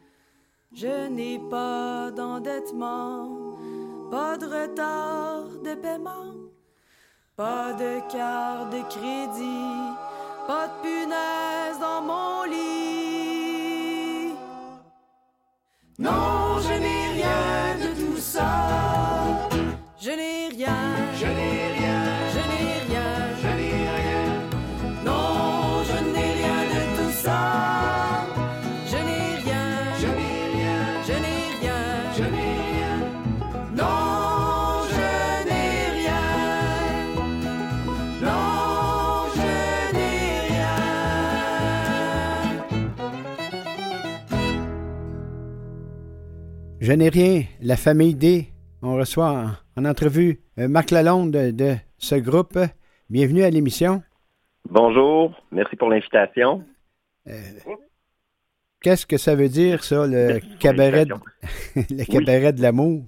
[0.73, 3.29] Je n'ai pas d'endettement,
[4.11, 6.33] pas de retard de paiement,
[7.37, 9.77] pas de carte de crédit,
[10.47, 14.33] pas de punaise dans mon lit.
[15.99, 18.86] Non, je n'ai rien de tout ça.
[46.87, 48.45] Je n'ai rien, la famille D.
[48.81, 52.57] On reçoit en, en entrevue euh, Marc Lalonde de, de ce groupe.
[53.11, 54.05] Bienvenue à l'émission.
[54.71, 56.63] Bonjour, merci pour l'invitation.
[58.81, 61.15] Qu'est-ce que ça veut dire, ça, le cabaret de,
[61.91, 63.03] le cabaret de l'amour?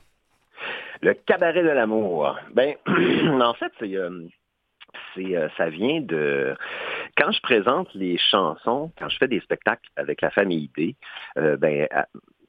[1.01, 2.37] Le cabaret de l'amour.
[2.55, 2.74] Ben,
[3.41, 4.26] en fait, c'est, euh,
[5.18, 6.57] euh, ça vient de
[7.16, 10.97] quand je présente les chansons, quand je fais des spectacles avec la famille D,
[11.37, 11.87] euh, ben,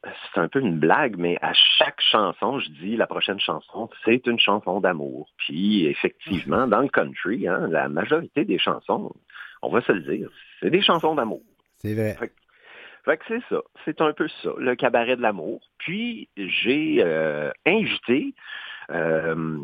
[0.04, 4.26] c'est un peu une blague, mais à chaque chanson, je dis la prochaine chanson, c'est
[4.26, 5.28] une chanson d'amour.
[5.36, 9.12] Puis effectivement, dans le country, hein, la majorité des chansons,
[9.62, 10.30] on va se le dire,
[10.60, 11.42] c'est des chansons d'amour.
[11.78, 12.16] C'est vrai.
[13.04, 15.60] Fait que c'est ça, c'est un peu ça, le cabaret de l'amour.
[15.78, 18.34] Puis j'ai euh, invité,
[18.90, 19.58] euh,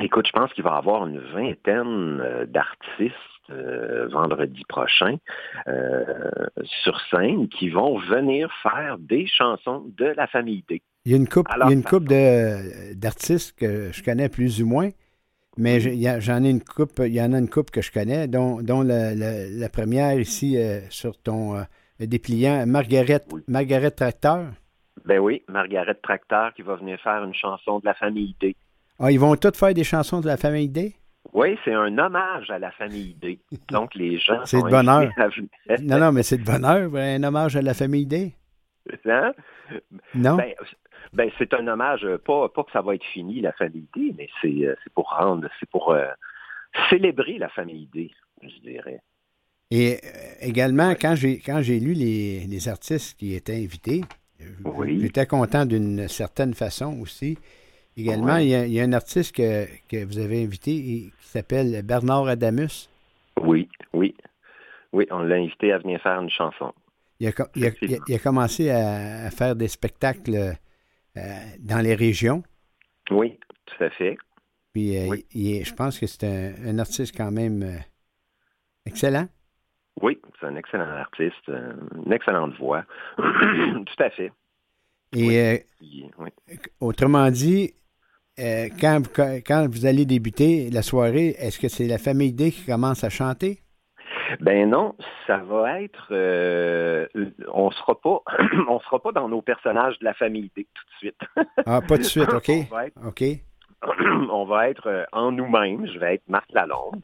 [0.00, 3.14] écoute, je pense qu'il va y avoir une vingtaine euh, d'artistes
[3.50, 5.16] euh, vendredi prochain
[5.66, 6.04] euh,
[6.64, 10.82] sur scène qui vont venir faire des chansons de la famille D.
[11.04, 12.04] Il y a une coupe, Alors, il y a une coupe
[12.94, 14.90] d'artistes que je connais plus ou moins,
[15.56, 15.80] mais
[16.20, 18.82] j'en ai une coupe, il y en a une coupe que je connais, dont, dont
[18.82, 21.56] la, la- la première ici euh, sur ton
[21.98, 24.46] dépliant, Margaret, Margaret Tracteur.
[25.04, 28.54] Ben oui, Margaret Tracteur qui va venir faire une chanson de la famille D.
[29.00, 30.94] Ah, ils vont tous faire des chansons de la famille D?
[31.32, 33.38] Oui, c'est un hommage à la famille D.
[33.70, 35.10] Donc les gens C'est de bonheur.
[35.16, 35.76] à.
[35.80, 38.34] Non, non, mais c'est de bonheur, un hommage à la famille D.
[39.06, 39.32] Hein?
[40.14, 40.36] Non?
[40.36, 40.54] Ben,
[41.12, 44.14] ben, c'est un hommage, euh, pas, pas que ça va être fini, la famille D,
[44.16, 46.06] mais c'est euh, pour rendre, c'est pour euh,
[46.90, 48.10] célébrer la famille D,
[48.42, 49.00] je dirais.
[49.70, 50.00] Et
[50.40, 54.02] également, quand j'ai quand j'ai lu les, les artistes qui étaient invités,
[55.00, 57.38] j'étais content d'une certaine façon aussi.
[57.96, 58.46] Également, Ouais.
[58.46, 61.82] il, y a, il y a un artiste que, que vous avez invité qui s'appelle
[61.82, 62.88] Bernard Adamus.
[63.40, 64.14] Oui, oui.
[64.92, 66.72] Oui, on l'a invité à venir faire une chanson.
[67.20, 70.54] Il a, co- il a- il a- il a commencé à, à faire des spectacles
[71.16, 71.22] euh,
[71.60, 72.42] dans les régions.
[73.10, 74.16] Oui, tout à fait.
[74.72, 77.76] Puis euh, il est- je pense que c'est un, un artiste quand même euh,
[78.86, 79.28] excellent.
[80.00, 82.84] Oui, c'est un excellent artiste, une excellente voix.
[83.16, 84.32] tout à fait.
[85.14, 85.64] Et
[86.18, 86.30] oui.
[86.80, 87.74] autrement dit,
[88.40, 92.32] euh, quand, vous- quand, quand vous allez débuter la soirée, est-ce que c'est la famille
[92.32, 93.60] D qui commence à chanter?
[94.40, 94.94] Ben non,
[95.26, 97.06] ça va être, euh,
[97.52, 98.22] on sera pas,
[98.68, 101.46] on sera pas dans nos personnages de la famille D tout de suite.
[101.66, 102.48] Ah, pas de suite, OK.
[102.48, 103.22] On va être- OK.
[104.30, 105.86] on va être euh, en nous-mêmes.
[105.92, 107.00] Je vais être Marc Lalonde.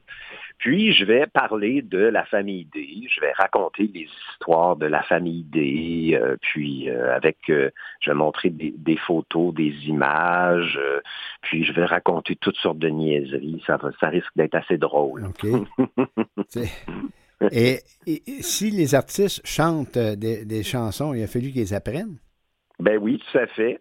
[0.59, 3.07] Puis, je vais parler de la famille D.
[3.09, 6.19] Je vais raconter les histoires de la famille D.
[6.21, 7.71] euh, puis, euh, avec, euh,
[8.01, 10.79] je vais montrer des, des photos, des images.
[11.43, 13.63] puis, je vais raconter toutes sortes de niaiseries.
[13.67, 15.27] Ça, va, ça risque d'être assez drôle.
[15.27, 15.47] OK.
[16.49, 16.69] C'est-
[17.53, 17.79] Et,
[18.41, 22.19] si les artistes chantent des, des chansons, il a fallu qu'ils les apprennent?
[22.81, 23.79] Ben oui, tout à fait.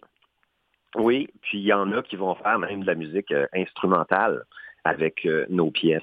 [0.97, 4.43] Oui, puis il y en a qui vont faire même de la musique euh, instrumentale
[4.83, 6.01] avec euh, nos pièces.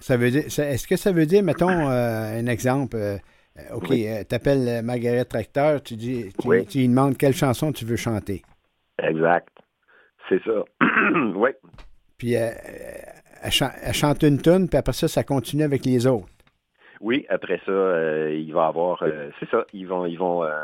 [0.00, 2.96] Ça veut dire, est-ce que ça veut dire, mettons, euh, un exemple,
[3.72, 4.06] OK, Oui.
[4.28, 6.66] tu appelles Margaret Tracteur, tu, dis, tu, Oui.
[6.66, 8.42] tu lui demandes quelle chanson tu veux chanter.
[8.98, 9.48] Exact.
[10.28, 10.64] C'est ça.
[11.36, 11.50] oui.
[12.18, 16.26] Puis elle, chan- elle chante une tune, puis après ça, ça continue avec les autres.
[17.00, 17.72] Oui, après ça,
[18.30, 19.02] il va avoir,
[19.40, 20.62] c'est ça, ils vont, ils vont, euh,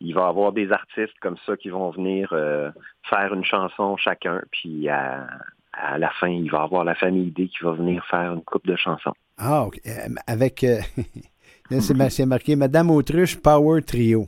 [0.00, 2.70] il va avoir des artistes comme ça qui vont venir euh,
[3.08, 5.26] faire une chanson chacun, puis à,
[5.72, 8.66] à la fin, il va avoir la famille D qui va venir faire une coupe
[8.66, 9.12] de chansons.
[9.38, 9.78] Ah, OK.
[9.86, 9.90] Euh,
[10.26, 10.64] avec.
[10.64, 10.78] euh,
[11.80, 14.26] c'est, mar- c'est marqué Madame Autruche Power Trio.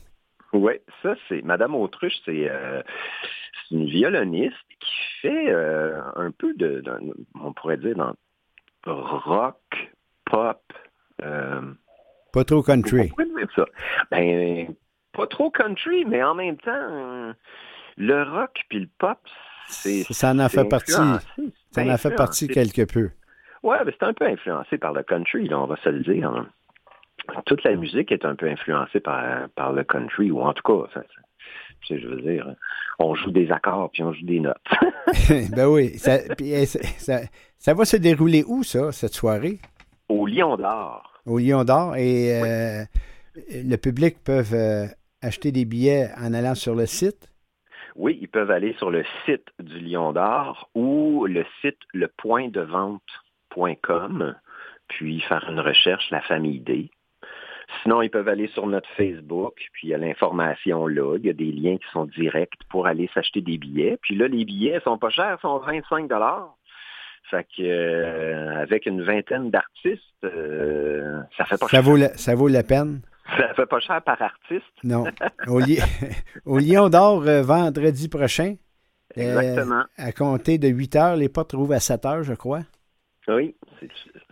[0.53, 2.83] Oui, ça c'est Madame Autruche, c'est euh,
[3.71, 4.93] une violoniste qui
[5.23, 5.51] fait
[6.17, 6.83] un peu de,
[7.41, 8.13] on pourrait dire dans
[8.85, 9.57] rock,
[10.27, 10.61] pop.
[11.19, 13.11] Pas trop country.
[13.55, 13.65] ça.
[14.11, 14.75] Ben,
[15.13, 17.33] pas trop country, mais en même temps, euh,
[17.97, 19.19] le rock puis le pop,
[19.69, 20.93] c'est Ça en a fait partie.
[20.93, 23.11] Ça en a fait partie quelque peu.
[23.63, 26.29] Ouais, mais c'est un peu influencé par le country, là, on va se le dire.
[26.29, 26.49] hein.
[27.47, 30.89] Toute la musique est un peu influencée par, par le country, ou en tout cas,
[30.93, 31.23] ça- ça-
[31.83, 32.47] tu sais, je veux dire,
[32.99, 34.57] on joue des accords puis on joue des notes.
[35.55, 35.97] ben oui.
[35.99, 37.27] Ça, puis, eh, ça, ça-
[37.59, 39.59] ça va se dérouler où, ça, cette soirée?
[40.09, 41.21] Au Lion d'Or.
[41.27, 41.95] Au Lion d'Or.
[41.97, 42.83] Et euh,
[43.53, 44.87] le public peut euh,
[45.23, 47.29] acheter des billets en allant sur le site?
[47.97, 54.35] Oui, ils peuvent aller sur le site du Lion d'Or ou le site lepointdevente.com,
[54.89, 56.91] puis faire une recherche La Famille D.
[57.83, 61.17] Sinon, ils peuvent aller sur notre Facebook, puis il y a l'information là.
[61.19, 63.99] Il y a des liens qui sont directs pour aller s'acheter des billets.
[64.03, 66.55] Puis là, les billets sont pas chers, sont 25 dollars.
[67.31, 71.83] Fait que euh, avec une vingtaine d'artistes, euh, ça fait pas Ça cher.
[71.83, 73.01] vaut, la, ça vaut la peine?
[73.39, 74.65] Ça fait pas cher par artiste.
[74.85, 75.05] Non.
[75.47, 75.79] Au, Li-
[76.45, 78.57] au Lion d'Or, euh, vendredi prochain.
[79.19, 79.85] Euh, Exactement.
[79.97, 82.61] à compter de 8 heures, les portes rouvrent à 7 heures, je crois.
[83.29, 83.55] Oui,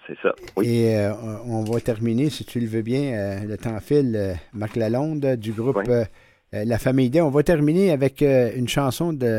[0.07, 0.35] c'est ça.
[0.57, 0.67] Oui.
[0.69, 1.13] Et euh,
[1.45, 5.77] on va terminer, si tu le veux bien, le temps file, Marc Lalonde du groupe
[5.87, 6.05] Oui.
[6.53, 7.21] La Famille D.
[7.21, 9.39] On va terminer avec une chanson de,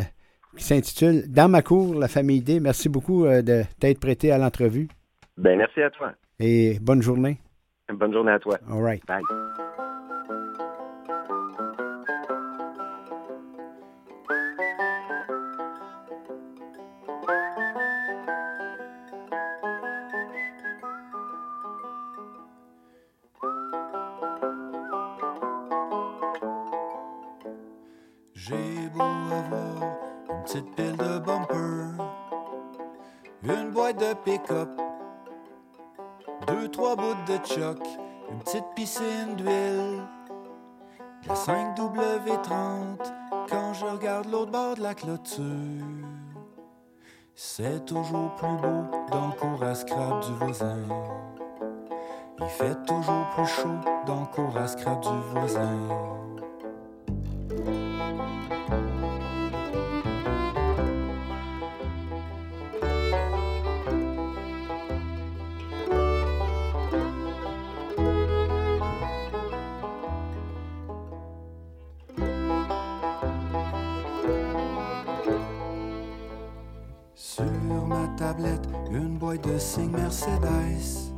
[0.56, 2.60] qui s'intitule Dans ma cour, La Famille D.
[2.62, 4.88] Merci beaucoup de t'être prêté à l'entrevue
[5.38, 6.14] Ben, merci à toi.
[6.40, 7.38] et bonne journée.
[7.94, 8.58] Bonne journée à toi.
[8.70, 9.06] All right.
[9.06, 9.24] Bye.
[47.34, 50.78] C'est toujours plus beau dans le cours du voisin.
[52.40, 54.54] Il fait toujours plus chaud dans le cours
[55.02, 56.31] du voisin.
[79.38, 81.14] De signes Mercedes.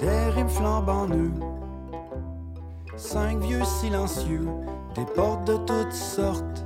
[0.00, 1.32] Des rimes flambant nœuds.
[2.96, 4.48] Cinq vieux silencieux,
[4.94, 6.64] des portes de toutes sortes.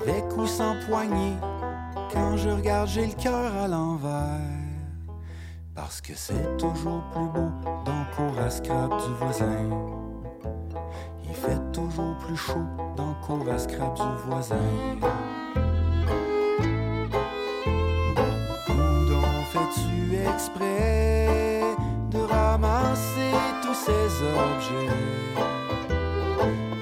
[0.00, 1.36] Avec ou sans poignée,
[2.12, 4.40] quand je regarde, j'ai le cœur à l'envers.
[5.74, 7.50] Parce que c'est toujours plus beau
[7.84, 9.68] dans cours à scrap du voisin.
[11.24, 12.66] Il fait toujours plus chaud
[12.96, 14.56] dans cours à scrap du voisin.
[20.34, 21.62] Exprès
[22.10, 24.06] de ramasser tous ces
[24.46, 24.96] objets?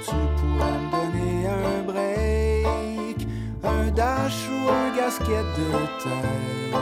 [0.05, 3.27] Tu pourrais me donner un break,
[3.63, 5.71] un dash ou un gasket de
[6.03, 6.75] tête.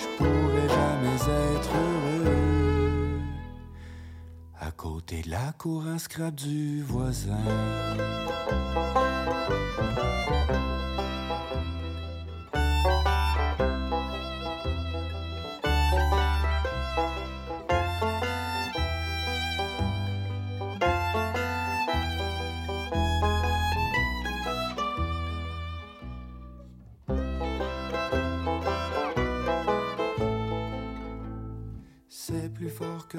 [0.00, 1.18] Je pourrais jamais
[1.56, 3.20] être heureux
[4.60, 7.44] à côté de la cour à scrap du voisin.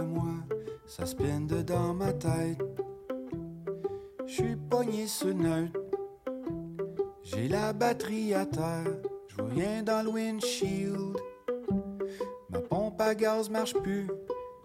[0.02, 0.34] Moi,
[0.86, 2.62] ça spin dedans ma tête.
[4.26, 5.80] Je suis pogné sur neutre.
[7.24, 11.18] J'ai la batterie à terre, je vois rien dans le windshield.
[12.50, 14.08] Ma pompe à gaz marche plus,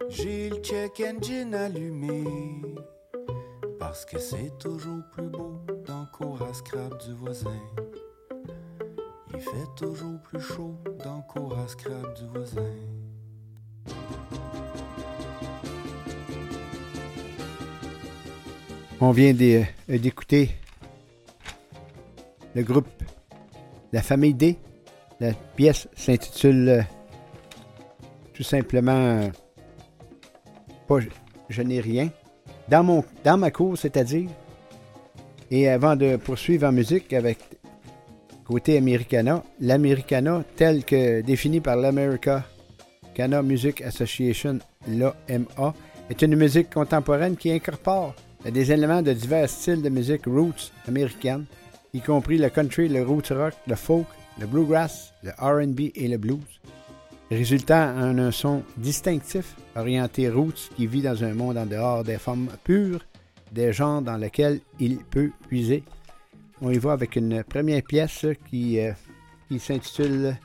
[0.09, 2.23] j'ai le check engine allumé.
[3.79, 7.61] Parce que c'est toujours plus beau dans cours à du voisin.
[9.33, 13.00] Il fait toujours plus chaud dans cours à scrap du voisin.
[19.03, 20.51] On vient euh, d'écouter
[22.53, 22.85] le groupe
[23.91, 24.57] La Famille D.
[25.19, 26.81] La pièce s'intitule euh,
[28.31, 29.27] tout simplement euh,
[30.87, 30.99] pas
[31.49, 32.11] je, n'ai rien.
[32.69, 34.29] Dans, mon, dans ma cour, c'est-à-dire.
[35.49, 37.39] Et avant de poursuivre en musique avec
[38.45, 42.43] côté Americana, l'Americana tel que défini par l'America
[43.43, 45.73] Music Association, l'AMA,
[46.09, 48.15] est une musique contemporaine qui incorpore
[48.49, 51.45] des éléments de divers styles de musique roots américaine,
[51.93, 54.07] y compris le country, le roots rock, le folk,
[54.39, 56.39] le bluegrass, le RB et le blues,
[57.29, 62.17] résultant en un son distinctif, orienté roots qui vit dans un monde en dehors des
[62.17, 63.01] formes pures,
[63.51, 65.83] des genres dans lesquels il peut puiser.
[66.61, 68.91] On y va avec une première pièce qui, euh,
[69.47, 70.35] qui s'intitule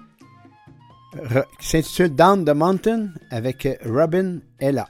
[1.14, 4.86] Re- qui s'intitule Down the Mountain avec Robin Ella.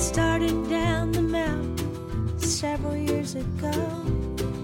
[0.00, 3.72] Started down the mountain several years ago.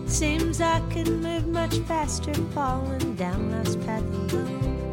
[0.06, 4.92] Seems I could move much faster falling down life's path alone.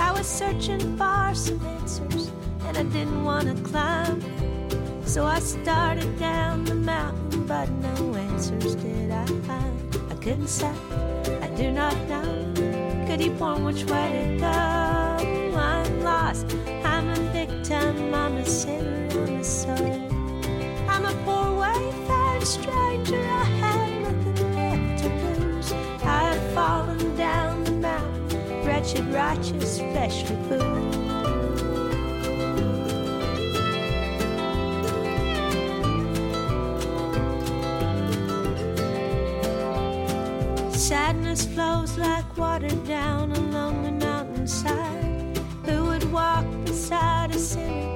[0.00, 2.30] I was searching for some answers
[2.64, 4.22] and I didn't want to climb.
[5.04, 9.96] So I started down the mountain but no answers did I find.
[10.10, 10.72] I couldn't say,
[11.42, 12.54] I do not know.
[13.06, 15.58] Could he point which way to go?
[15.58, 16.46] I'm lost,
[16.82, 19.01] I'm a victim, I'm a sinner,
[19.44, 25.72] I'm a poor wayfaring stranger, I have nothing left to lose.
[26.04, 30.92] I have fallen down the mountain, wretched, righteous, fleshly fool.
[40.70, 45.36] Sadness flows like water down a lonely mountainside.
[45.64, 47.91] Who would walk beside a sinner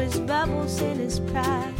[0.00, 1.74] has bubbles in his pride?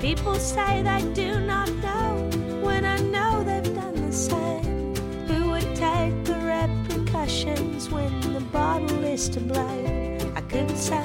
[0.00, 2.30] People say they do not know
[2.62, 4.94] when I know they've done the same.
[5.28, 10.32] Who would take the repercussions when the bottle is to blame?
[10.34, 11.04] I couldn't say,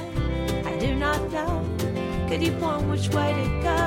[0.66, 1.54] I do not know.
[2.30, 3.82] Could you point which way to go?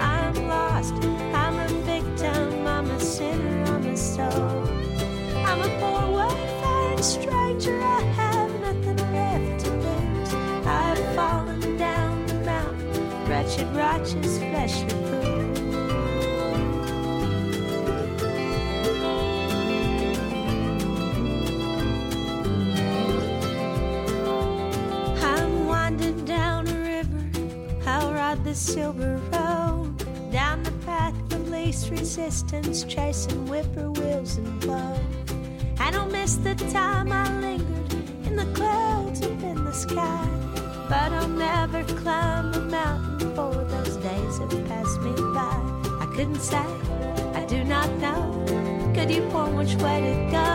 [0.00, 0.94] I'm lost,
[1.34, 4.68] I'm a victim, I'm a sinner, I'm a soul.
[5.48, 8.49] I'm a poor wayfaring stranger, I have
[25.22, 27.24] I'm winding down a river.
[27.86, 29.96] I'll ride the silver road
[30.30, 34.96] down the path of least resistance, chasing whippoorwills and blow.
[35.80, 37.94] I don't miss the time I lingered
[38.26, 40.28] in the clouds up in the sky,
[40.88, 43.29] but I'll never climb a mountain
[44.58, 45.56] have me by.
[46.00, 46.66] I couldn't say,
[47.34, 48.44] I do not know.
[48.94, 50.50] Could you point which way to go?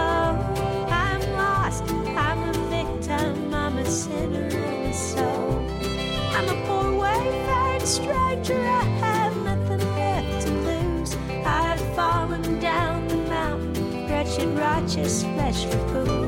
[0.91, 5.59] I'm lost, I'm a victim, I'm a sinner, I'm a soul.
[6.35, 11.15] I'm a poor wayfaring stranger, I have nothing left to lose.
[11.45, 16.24] I've fallen down the mountain, wretched, righteous, fleshly fool.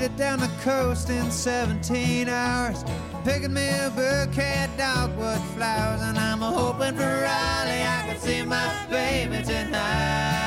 [0.00, 2.84] Made it down the coast in 17 hours,
[3.24, 8.42] picking me a bouquet of dogwood flowers, and I'm hoping for Raleigh I can see
[8.42, 10.39] my baby tonight.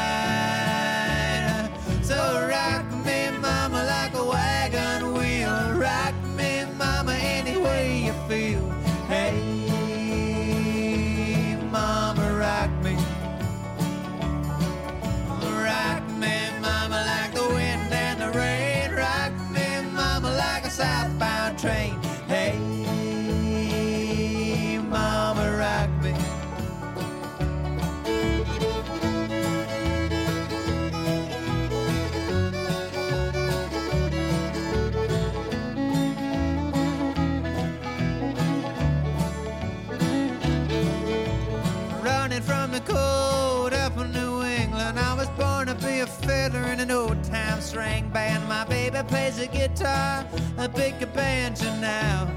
[48.93, 50.25] Baby plays the guitar,
[50.57, 50.67] I
[51.01, 52.29] a banjo now.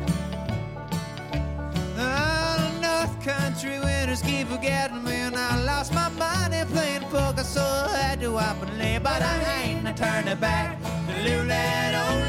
[1.94, 7.60] The North Country winters keep forgetting me, and I lost my money playing poker, so
[7.60, 8.98] I had to up and lay.
[8.98, 12.26] But I ain't a turning back to live that old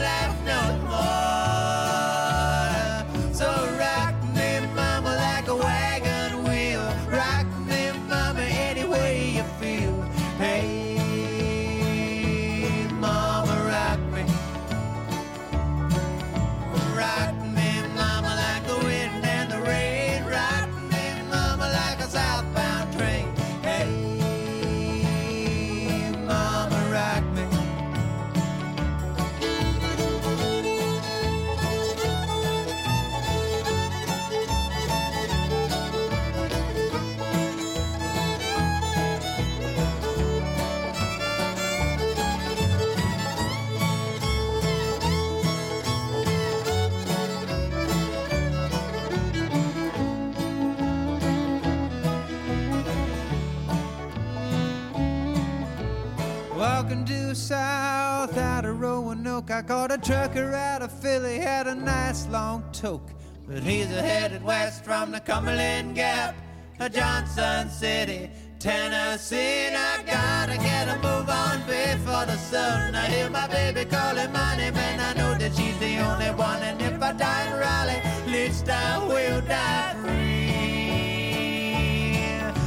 [59.49, 63.11] I caught a trucker out of Philly, had a nice long toke.
[63.47, 66.35] But he's headed west from the Cumberland Gap,
[66.81, 68.29] a Johnson City,
[68.59, 69.67] Tennessee.
[69.67, 72.93] And I gotta get a move on before the sun.
[72.93, 76.61] I hear my baby calling my name, and I know that she's the only one.
[76.61, 80.37] And if I die in Raleigh, least I will die free.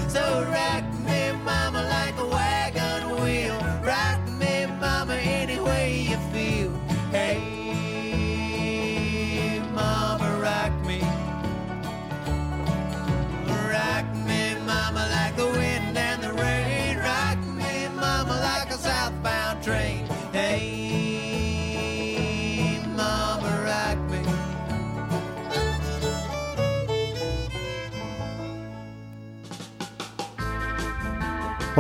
[0.09, 0.85] So rock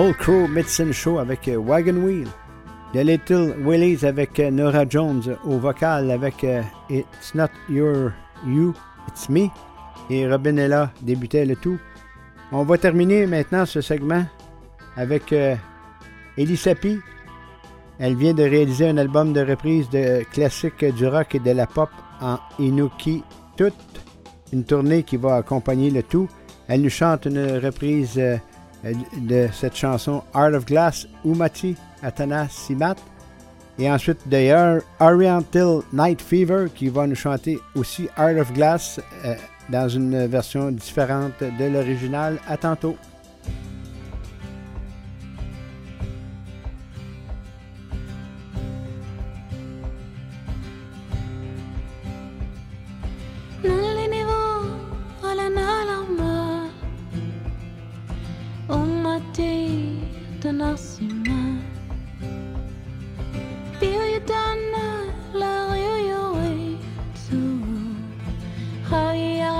[0.00, 2.26] Old Crow Medicine Show avec euh, Wagon Wheel.
[2.94, 8.10] The Little Willies avec euh, Nora Jones au vocal avec euh, It's Not Your
[8.46, 8.72] You,
[9.08, 9.48] It's Me.
[10.08, 11.78] Et Robin Ella débutait le tout.
[12.50, 14.24] On va terminer maintenant ce segment
[14.96, 15.54] avec euh,
[16.38, 16.98] Elie Sapi.
[17.98, 21.66] Elle vient de réaliser un album de reprise de classiques du rock et de la
[21.66, 21.90] pop
[22.22, 23.22] en Inuki
[23.58, 23.74] Tout.
[24.50, 26.26] Une tournée qui va accompagner le tout.
[26.68, 28.18] Elle nous chante une reprise
[28.84, 32.96] de cette chanson Art of Glass, Umati Atana Simat.
[33.78, 39.34] Et ensuite, d'ailleurs, Oriental Night Fever qui va nous chanter aussi Art of Glass euh,
[39.70, 42.38] dans une version différente de l'original.
[42.46, 42.96] À tantôt.
[59.36, 59.96] day
[60.42, 61.58] da nasima
[63.80, 64.86] Bio je dana
[65.34, 67.42] lario je retu
[68.90, 69.52] Haya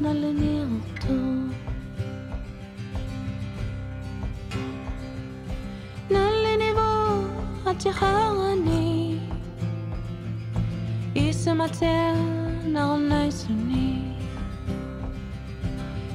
[0.00, 1.18] na le nirto
[6.10, 6.90] Na le nivo
[7.66, 9.20] at yaharani
[11.14, 12.16] Isa mater
[12.72, 13.95] na onai sunim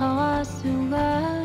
[0.00, 1.43] ağasına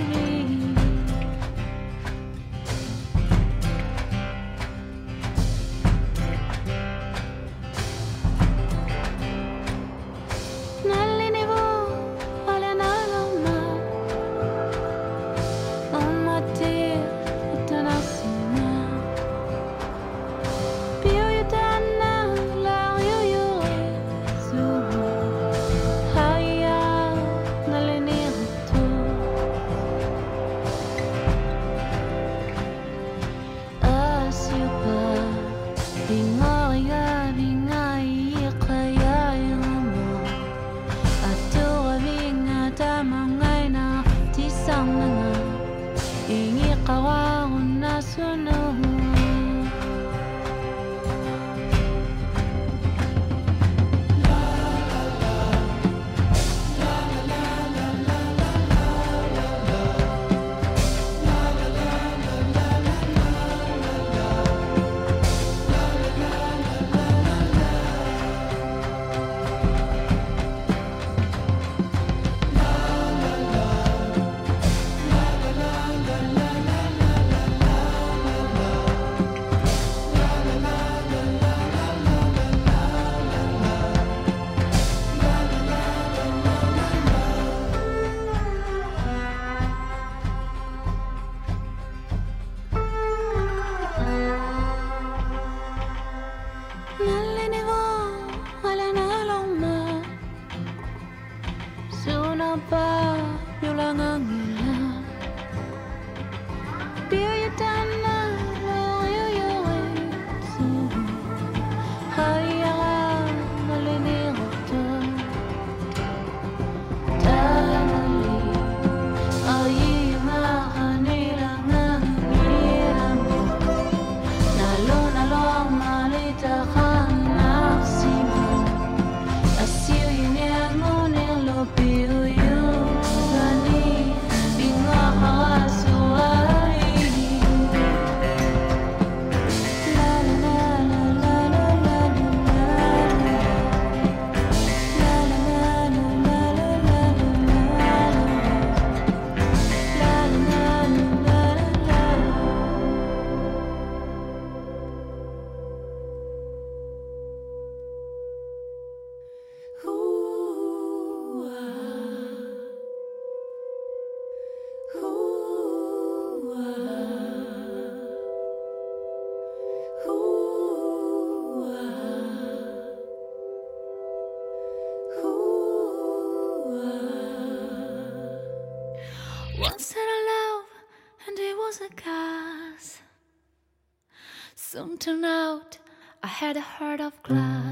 [184.99, 185.77] turned out
[186.21, 187.68] I had a heart of glass.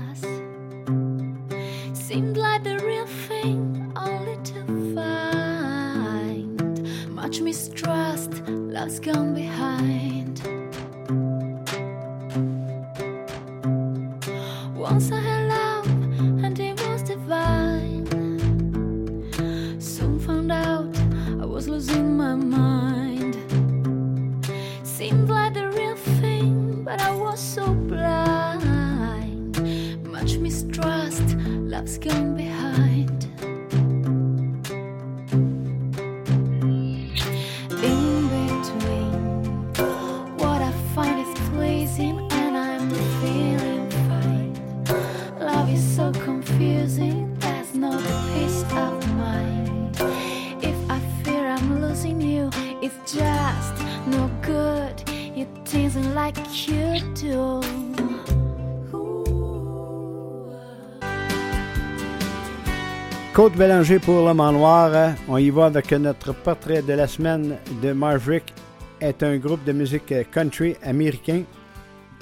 [63.38, 65.14] Côte Bélanger pour l'homme en noir.
[65.28, 68.52] On y va avec notre portrait de la semaine de Marvrick.
[69.00, 71.44] est un groupe de musique country américain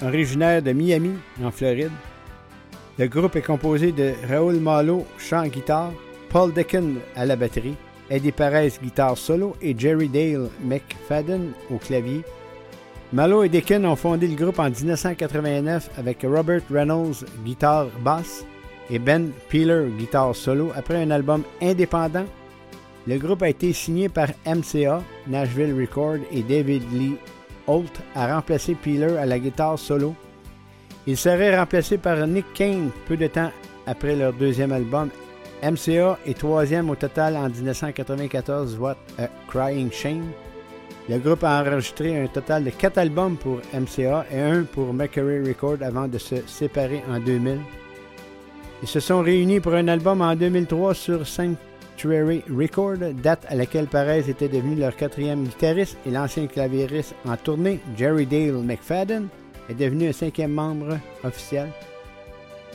[0.02, 1.12] originaire de Miami,
[1.42, 1.90] en Floride.
[2.98, 5.90] Le groupe est composé de Raoul Malo, chant guitare,
[6.28, 7.76] Paul Decken à la batterie,
[8.10, 12.24] Eddie Perez, guitare solo et Jerry Dale McFadden au clavier.
[13.14, 18.44] Malo et Decken ont fondé le groupe en 1989 avec Robert Reynolds, guitare basse,
[18.90, 20.72] et Ben Peeler, guitare solo.
[20.74, 22.26] Après un album indépendant,
[23.06, 27.16] le groupe a été signé par MCA, Nashville Record, et David Lee
[27.66, 30.14] Holt a remplacé Peeler à la guitare solo.
[31.06, 33.50] Il serait remplacé par Nick Kane peu de temps
[33.86, 35.10] après leur deuxième album,
[35.62, 40.30] MCA est troisième au total en 1994, What a Crying Shame.
[41.08, 45.46] Le groupe a enregistré un total de 4 albums pour MCA et un pour Mercury
[45.46, 47.58] Record avant de se séparer en 2000.
[48.82, 53.86] Ils se sont réunis pour un album en 2003 sur Sanctuary Record, date à laquelle
[53.86, 59.28] Perez était devenu leur quatrième guitariste et l'ancien claviériste en tournée, Jerry Dale McFadden,
[59.70, 61.68] est devenu un cinquième membre officiel.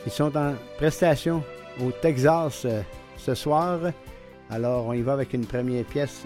[0.05, 1.43] Ils sont en prestation
[1.79, 2.81] au Texas euh,
[3.17, 3.79] ce soir.
[4.49, 6.25] Alors, on y va avec une première pièce.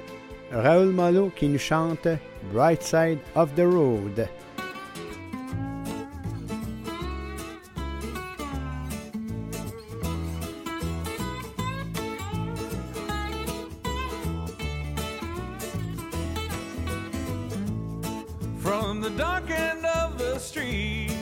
[0.51, 2.07] Raoul Malo qui nous chante
[2.53, 4.27] Bright Side of the Road.
[19.05, 21.15] The dark end of the street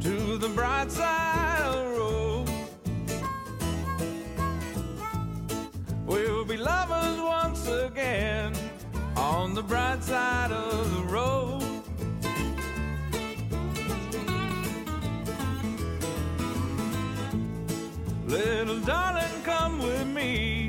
[0.00, 2.48] to the bright side of the road,
[6.04, 8.52] we'll be lovers once again
[9.16, 11.62] on the bright side of the road.
[18.26, 20.63] Little darling, come with me.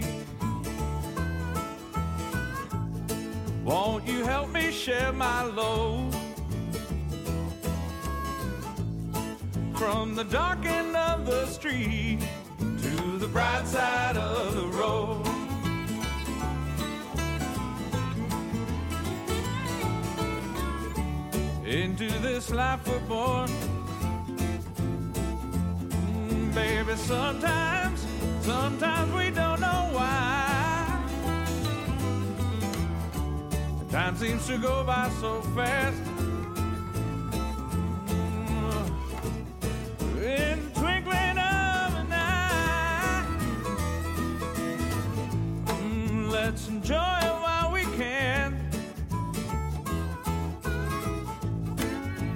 [3.65, 6.13] Won't you help me share my load?
[9.73, 12.19] From the dark end of the street
[12.59, 15.25] to the bright side of the road.
[21.65, 23.49] Into this life we're born.
[26.29, 28.05] Mm, Baby, sometimes,
[28.41, 30.54] sometimes we don't know why.
[33.95, 35.97] Time seems to go by so fast.
[40.21, 43.25] In the twinkling of an eye,
[46.29, 48.69] let's enjoy it while we can.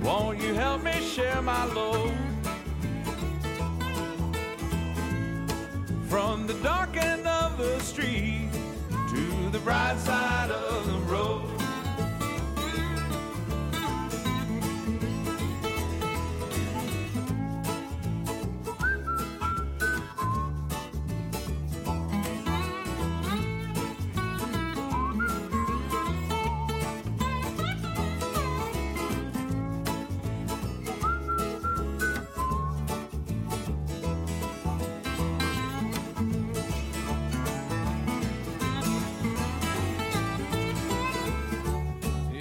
[0.02, 2.14] Won't you help me share my load?
[6.08, 8.49] From the dark end of the street
[9.52, 11.59] the bright side of the road.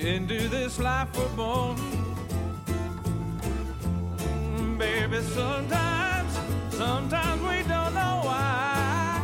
[0.09, 1.77] Into this life we're born.
[4.17, 6.33] Mm, Baby, sometimes,
[6.71, 9.23] sometimes we don't know why.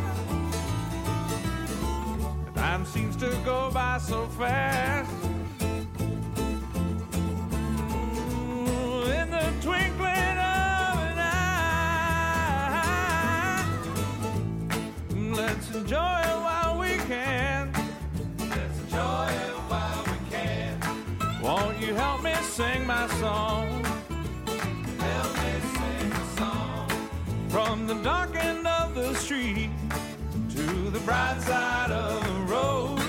[2.53, 5.14] Time seems to go by so fast.
[22.55, 23.83] Sing my song?
[24.97, 26.89] Help me sing a song.
[27.49, 29.71] From the dark end of the street
[30.55, 33.01] to the bright side of the road.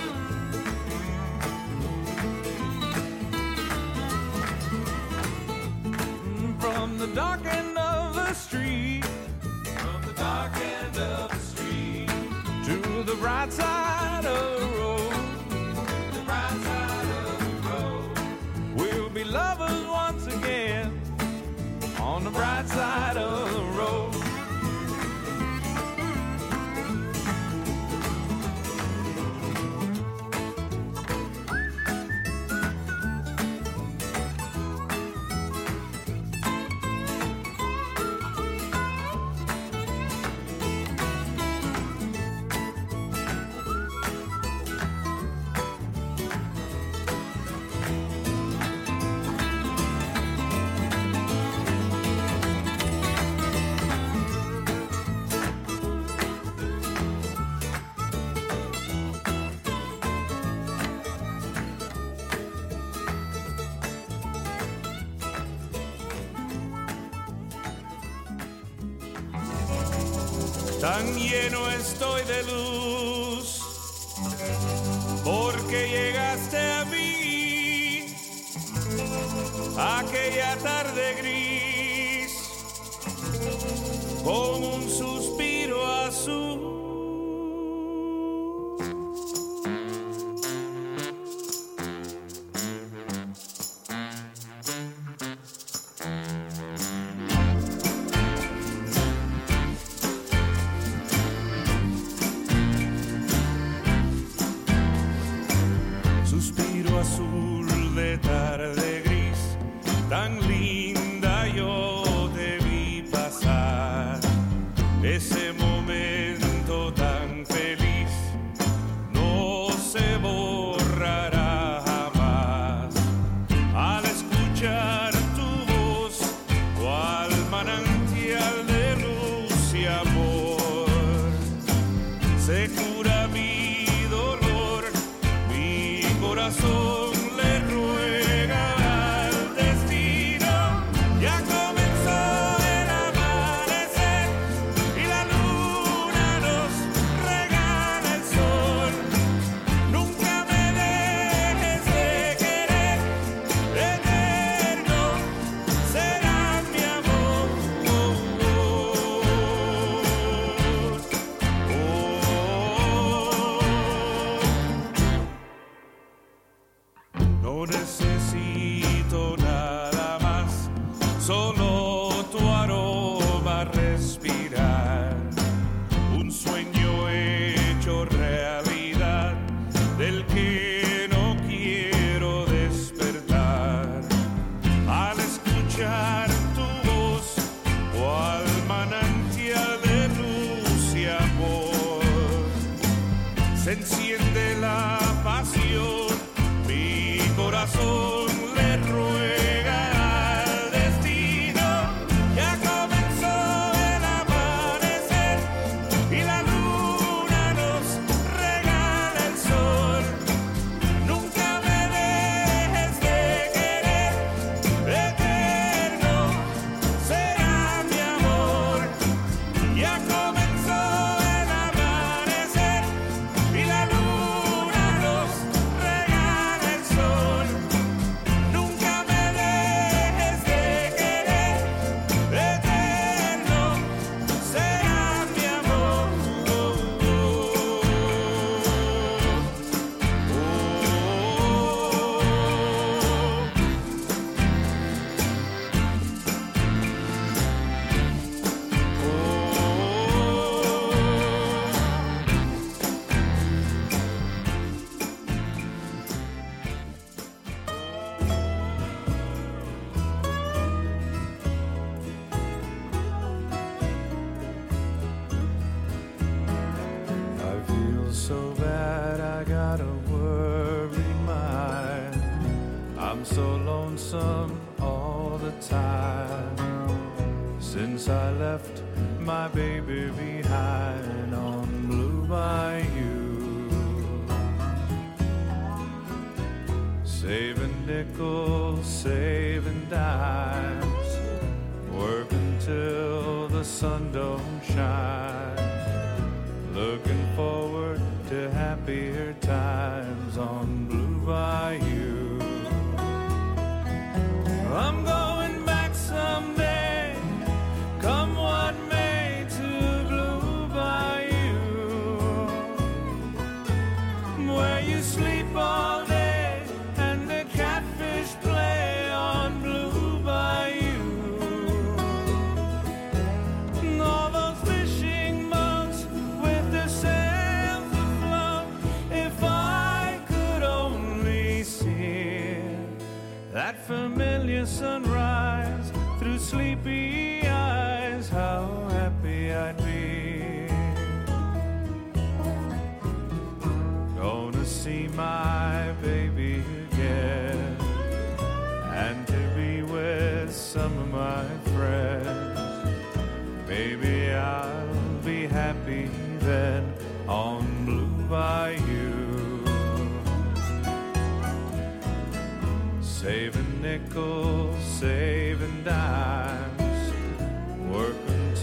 [6.58, 9.04] From the dark end of the street,
[9.78, 12.08] from the dark end of the street
[12.64, 13.85] to the bright side
[22.36, 23.65] bright side of the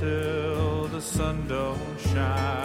[0.04, 2.63] Until the sun don't shine.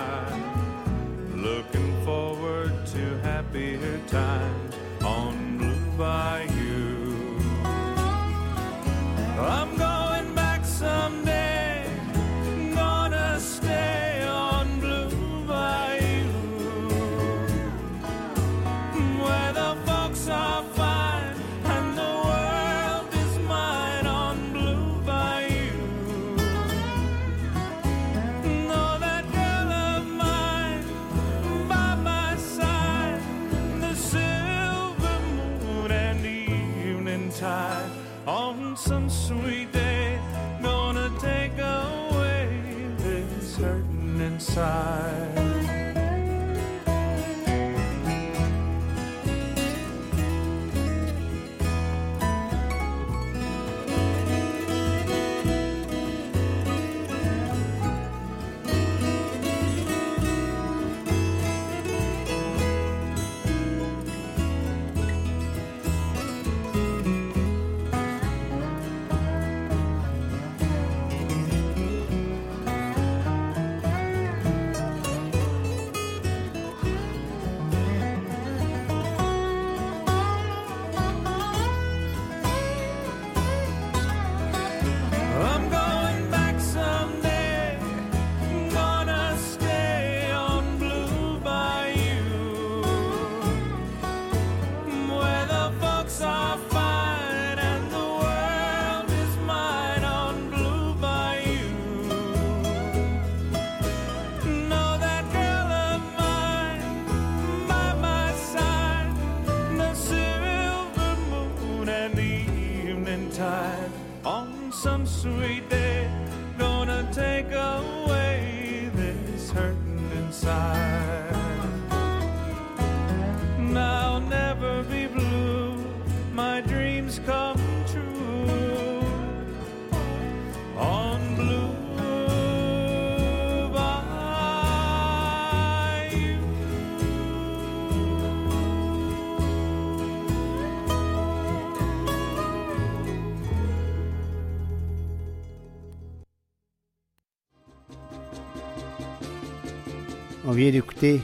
[151.01, 151.23] D'écouter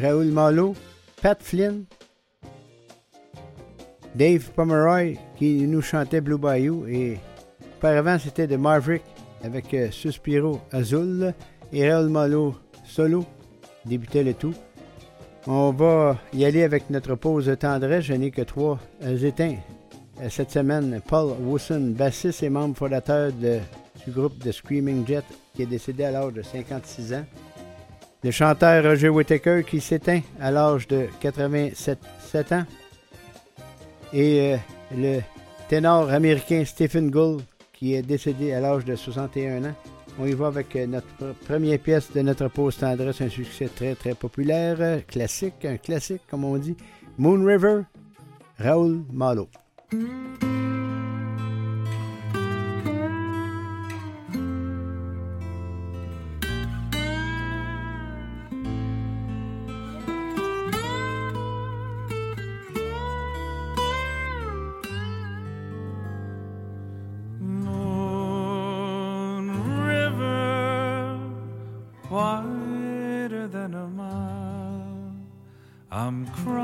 [0.00, 0.74] Raoul Malo,
[1.20, 1.84] Pat Flynn,
[4.14, 7.18] Dave Pomeroy qui nous chantait Blue Bayou et
[7.78, 9.02] auparavant c'était de Maverick
[9.42, 11.34] avec euh, Suspiro Azul
[11.72, 12.54] et Raoul Malo
[12.84, 13.24] solo
[13.84, 14.54] débutait le tout.
[15.48, 18.04] On va y aller avec notre pause de tendresse.
[18.04, 19.56] Je n'ai que trois éteints
[20.20, 21.00] euh, cette semaine.
[21.08, 23.58] Paul Wilson, bassiste et membre fondateur de-
[24.06, 25.24] du groupe The Screaming Jet,
[25.54, 27.24] qui est décédé à l'âge de 56 ans.
[28.24, 31.98] Le chanteur Roger Whittaker qui s'éteint à l'âge de 87
[32.30, 32.64] 7 ans.
[34.12, 34.56] Et euh,
[34.96, 35.20] le
[35.68, 37.42] ténor américain Stephen Gould
[37.72, 39.74] qui est décédé à l'âge de 61 ans.
[40.20, 43.68] On y va avec euh, notre pr- première pièce de notre pause tendresse, un succès
[43.74, 46.76] très très populaire, euh, classique, un classique comme on dit,
[47.18, 47.80] Moon River,
[48.58, 49.48] Raoul Malo.
[76.22, 76.61] and cry.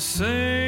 [0.00, 0.59] Same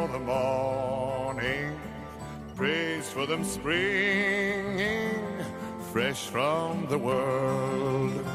[0.00, 1.78] for the morning,
[2.56, 5.10] praise for them springing
[5.92, 8.26] fresh from the world.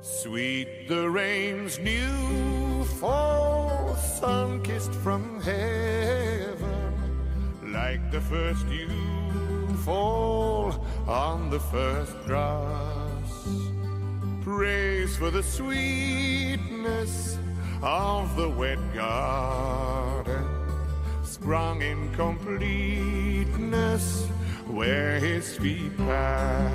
[0.00, 6.94] Sweet the rain's new fall, sun kissed from heaven,
[7.70, 8.88] like the first dew
[9.84, 12.41] fall on the first grass.
[15.22, 17.38] For the sweetness
[17.80, 20.44] of the wet garden,
[21.22, 24.26] sprung in completeness
[24.66, 26.72] where his feet pass.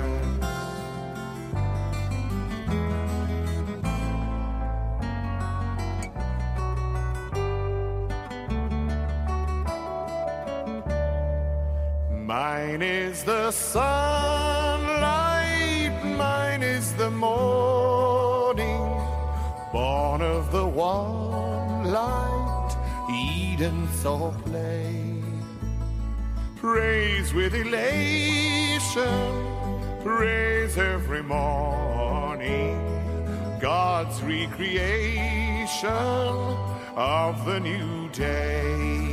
[12.10, 14.17] Mine is the sunlight,
[23.58, 25.20] Eden saw play.
[26.58, 29.04] Praise with elation,
[30.00, 32.78] praise every morning,
[33.60, 35.88] God's recreation
[36.94, 39.07] of the new day.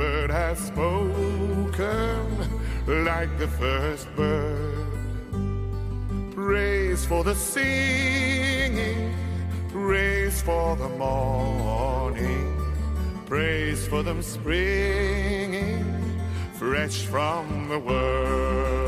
[0.00, 1.74] Blackbird has spoken
[3.04, 4.86] like the first bird.
[6.34, 9.14] Praise for the singing,
[9.68, 12.56] praise for the morning,
[13.26, 15.84] praise for them springing
[16.54, 18.79] fresh from the world.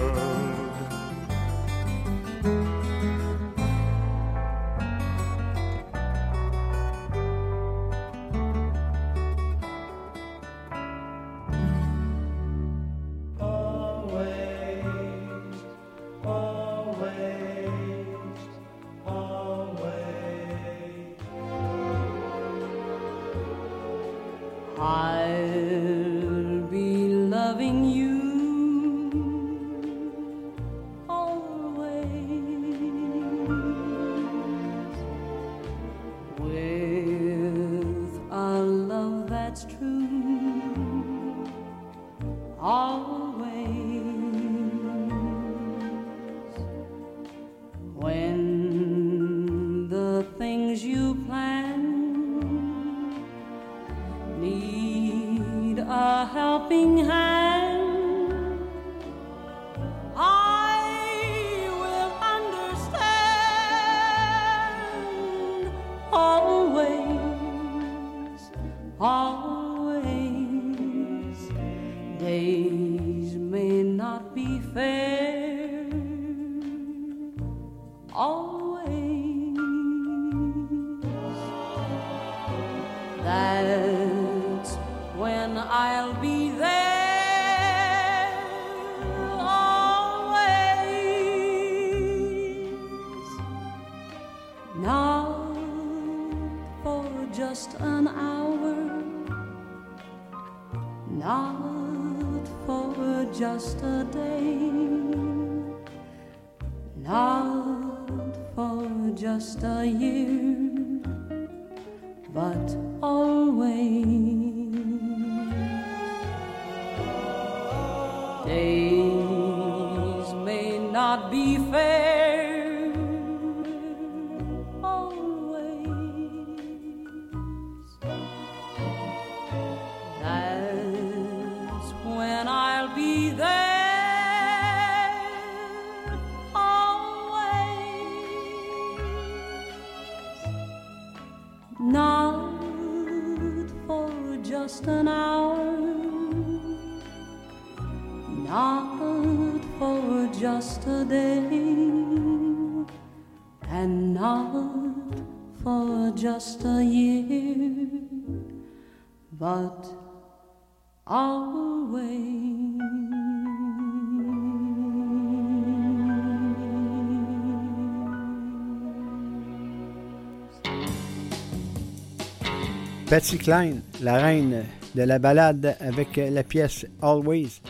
[173.12, 174.64] Patsy Cline, la reine
[174.94, 177.60] de la balade avec la pièce Always.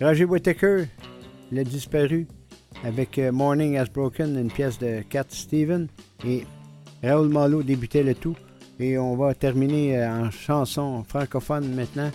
[0.00, 0.84] Roger Whittaker,
[1.50, 2.26] le disparu,
[2.82, 5.88] avec Morning Has Broken, une pièce de Cat Steven.
[6.26, 6.46] Et
[7.04, 8.34] Raoul Malo débutait le tout.
[8.80, 12.10] Et on va terminer euh, en chanson francophone maintenant.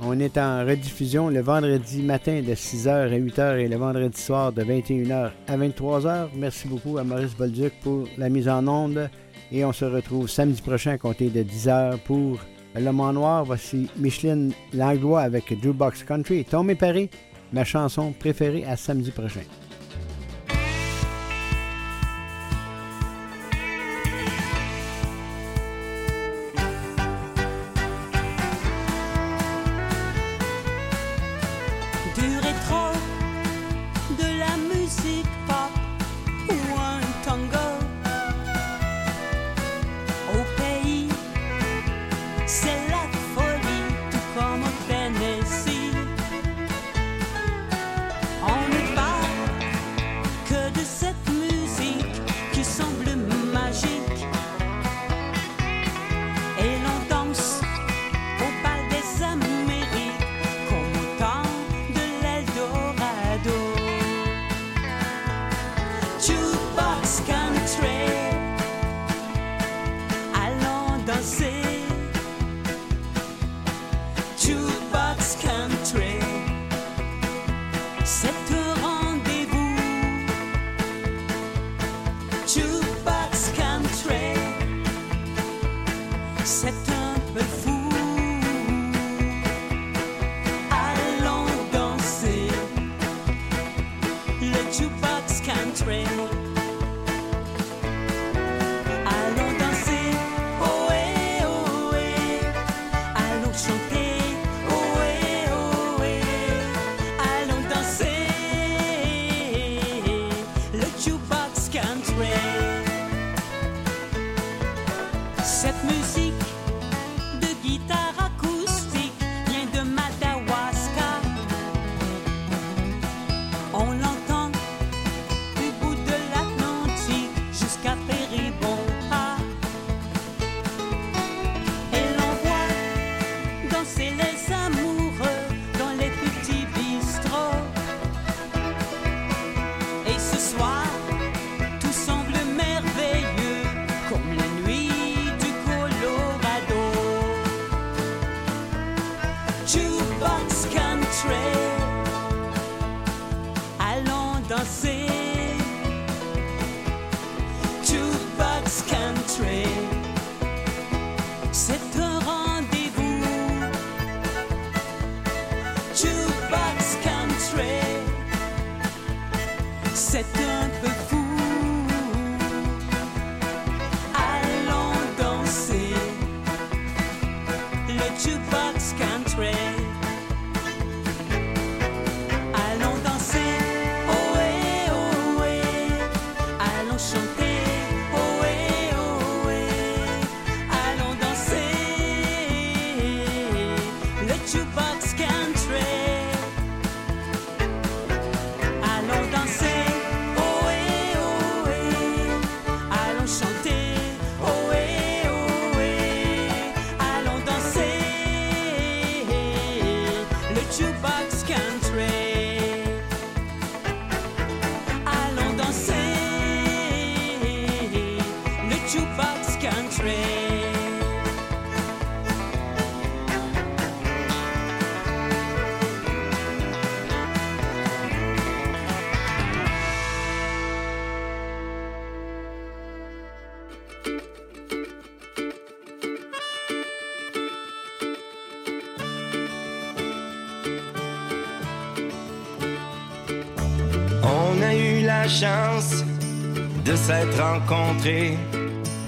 [0.00, 4.54] On est en rediffusion le vendredi matin de 6h à 8h et le vendredi soir
[4.54, 6.28] de 21h à 23h.
[6.34, 9.10] Merci beaucoup à Maurice Bolduc pour la mise en onde.
[9.50, 12.38] Et on se retrouve samedi prochain à compter de 10h pour
[12.74, 13.44] Le Mans Noir.
[13.44, 17.08] Voici Micheline Langlois avec Jukebox Country et Tommy Paris,
[17.52, 19.40] ma chanson préférée à samedi prochain.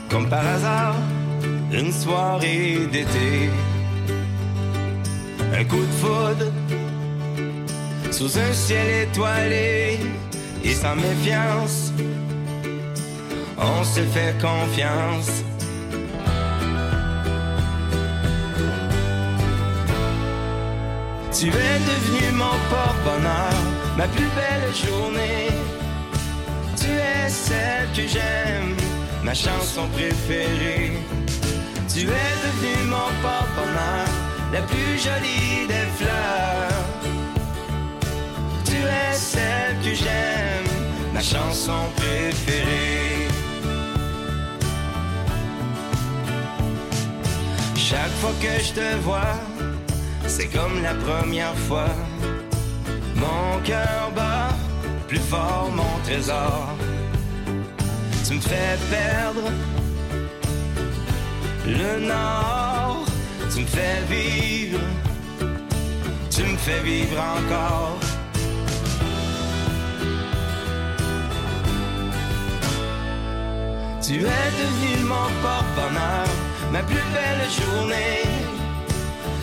[0.09, 0.95] Comme par hasard
[1.73, 3.51] une soirée d'été.
[5.59, 6.53] Un coup de foudre
[8.11, 9.99] sous un ciel étoilé
[10.65, 11.93] et sans méfiance,
[13.59, 15.45] on se fait confiance.
[21.33, 23.55] Tu es devenu mon porte-bonheur,
[23.97, 25.60] ma plus belle journée.
[27.51, 28.77] Tu es celle que j'aime,
[29.25, 30.93] ma chanson préférée.
[31.93, 34.07] Tu es devenu mon porte-bonheur,
[34.53, 36.85] la plus jolie des fleurs.
[38.65, 40.71] Tu es celle que j'aime,
[41.13, 43.29] ma chanson préférée.
[47.75, 49.35] Chaque fois que je te vois,
[50.29, 51.93] c'est comme la première fois.
[53.17, 54.51] Mon cœur bat
[55.09, 56.80] plus fort, mon trésor.
[58.31, 59.51] Tu me fais perdre
[61.67, 63.05] le nord.
[63.53, 64.79] Tu me fais vivre,
[66.31, 67.99] tu me fais vivre encore.
[74.01, 76.29] Tu es devenu mon porte-bonheur,
[76.71, 78.23] ma plus belle journée.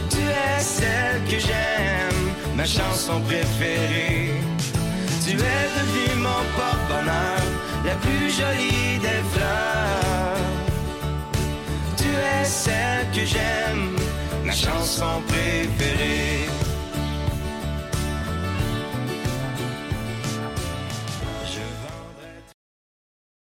[0.10, 4.32] Tu es celle que j'aime, ma chanson préférée.
[5.26, 7.42] Tu es devenu mon porte-bonheur,
[7.88, 10.38] la plus jolie des fleurs.
[11.96, 13.96] Tu es celle que j'aime,
[14.46, 16.67] ma chanson préférée.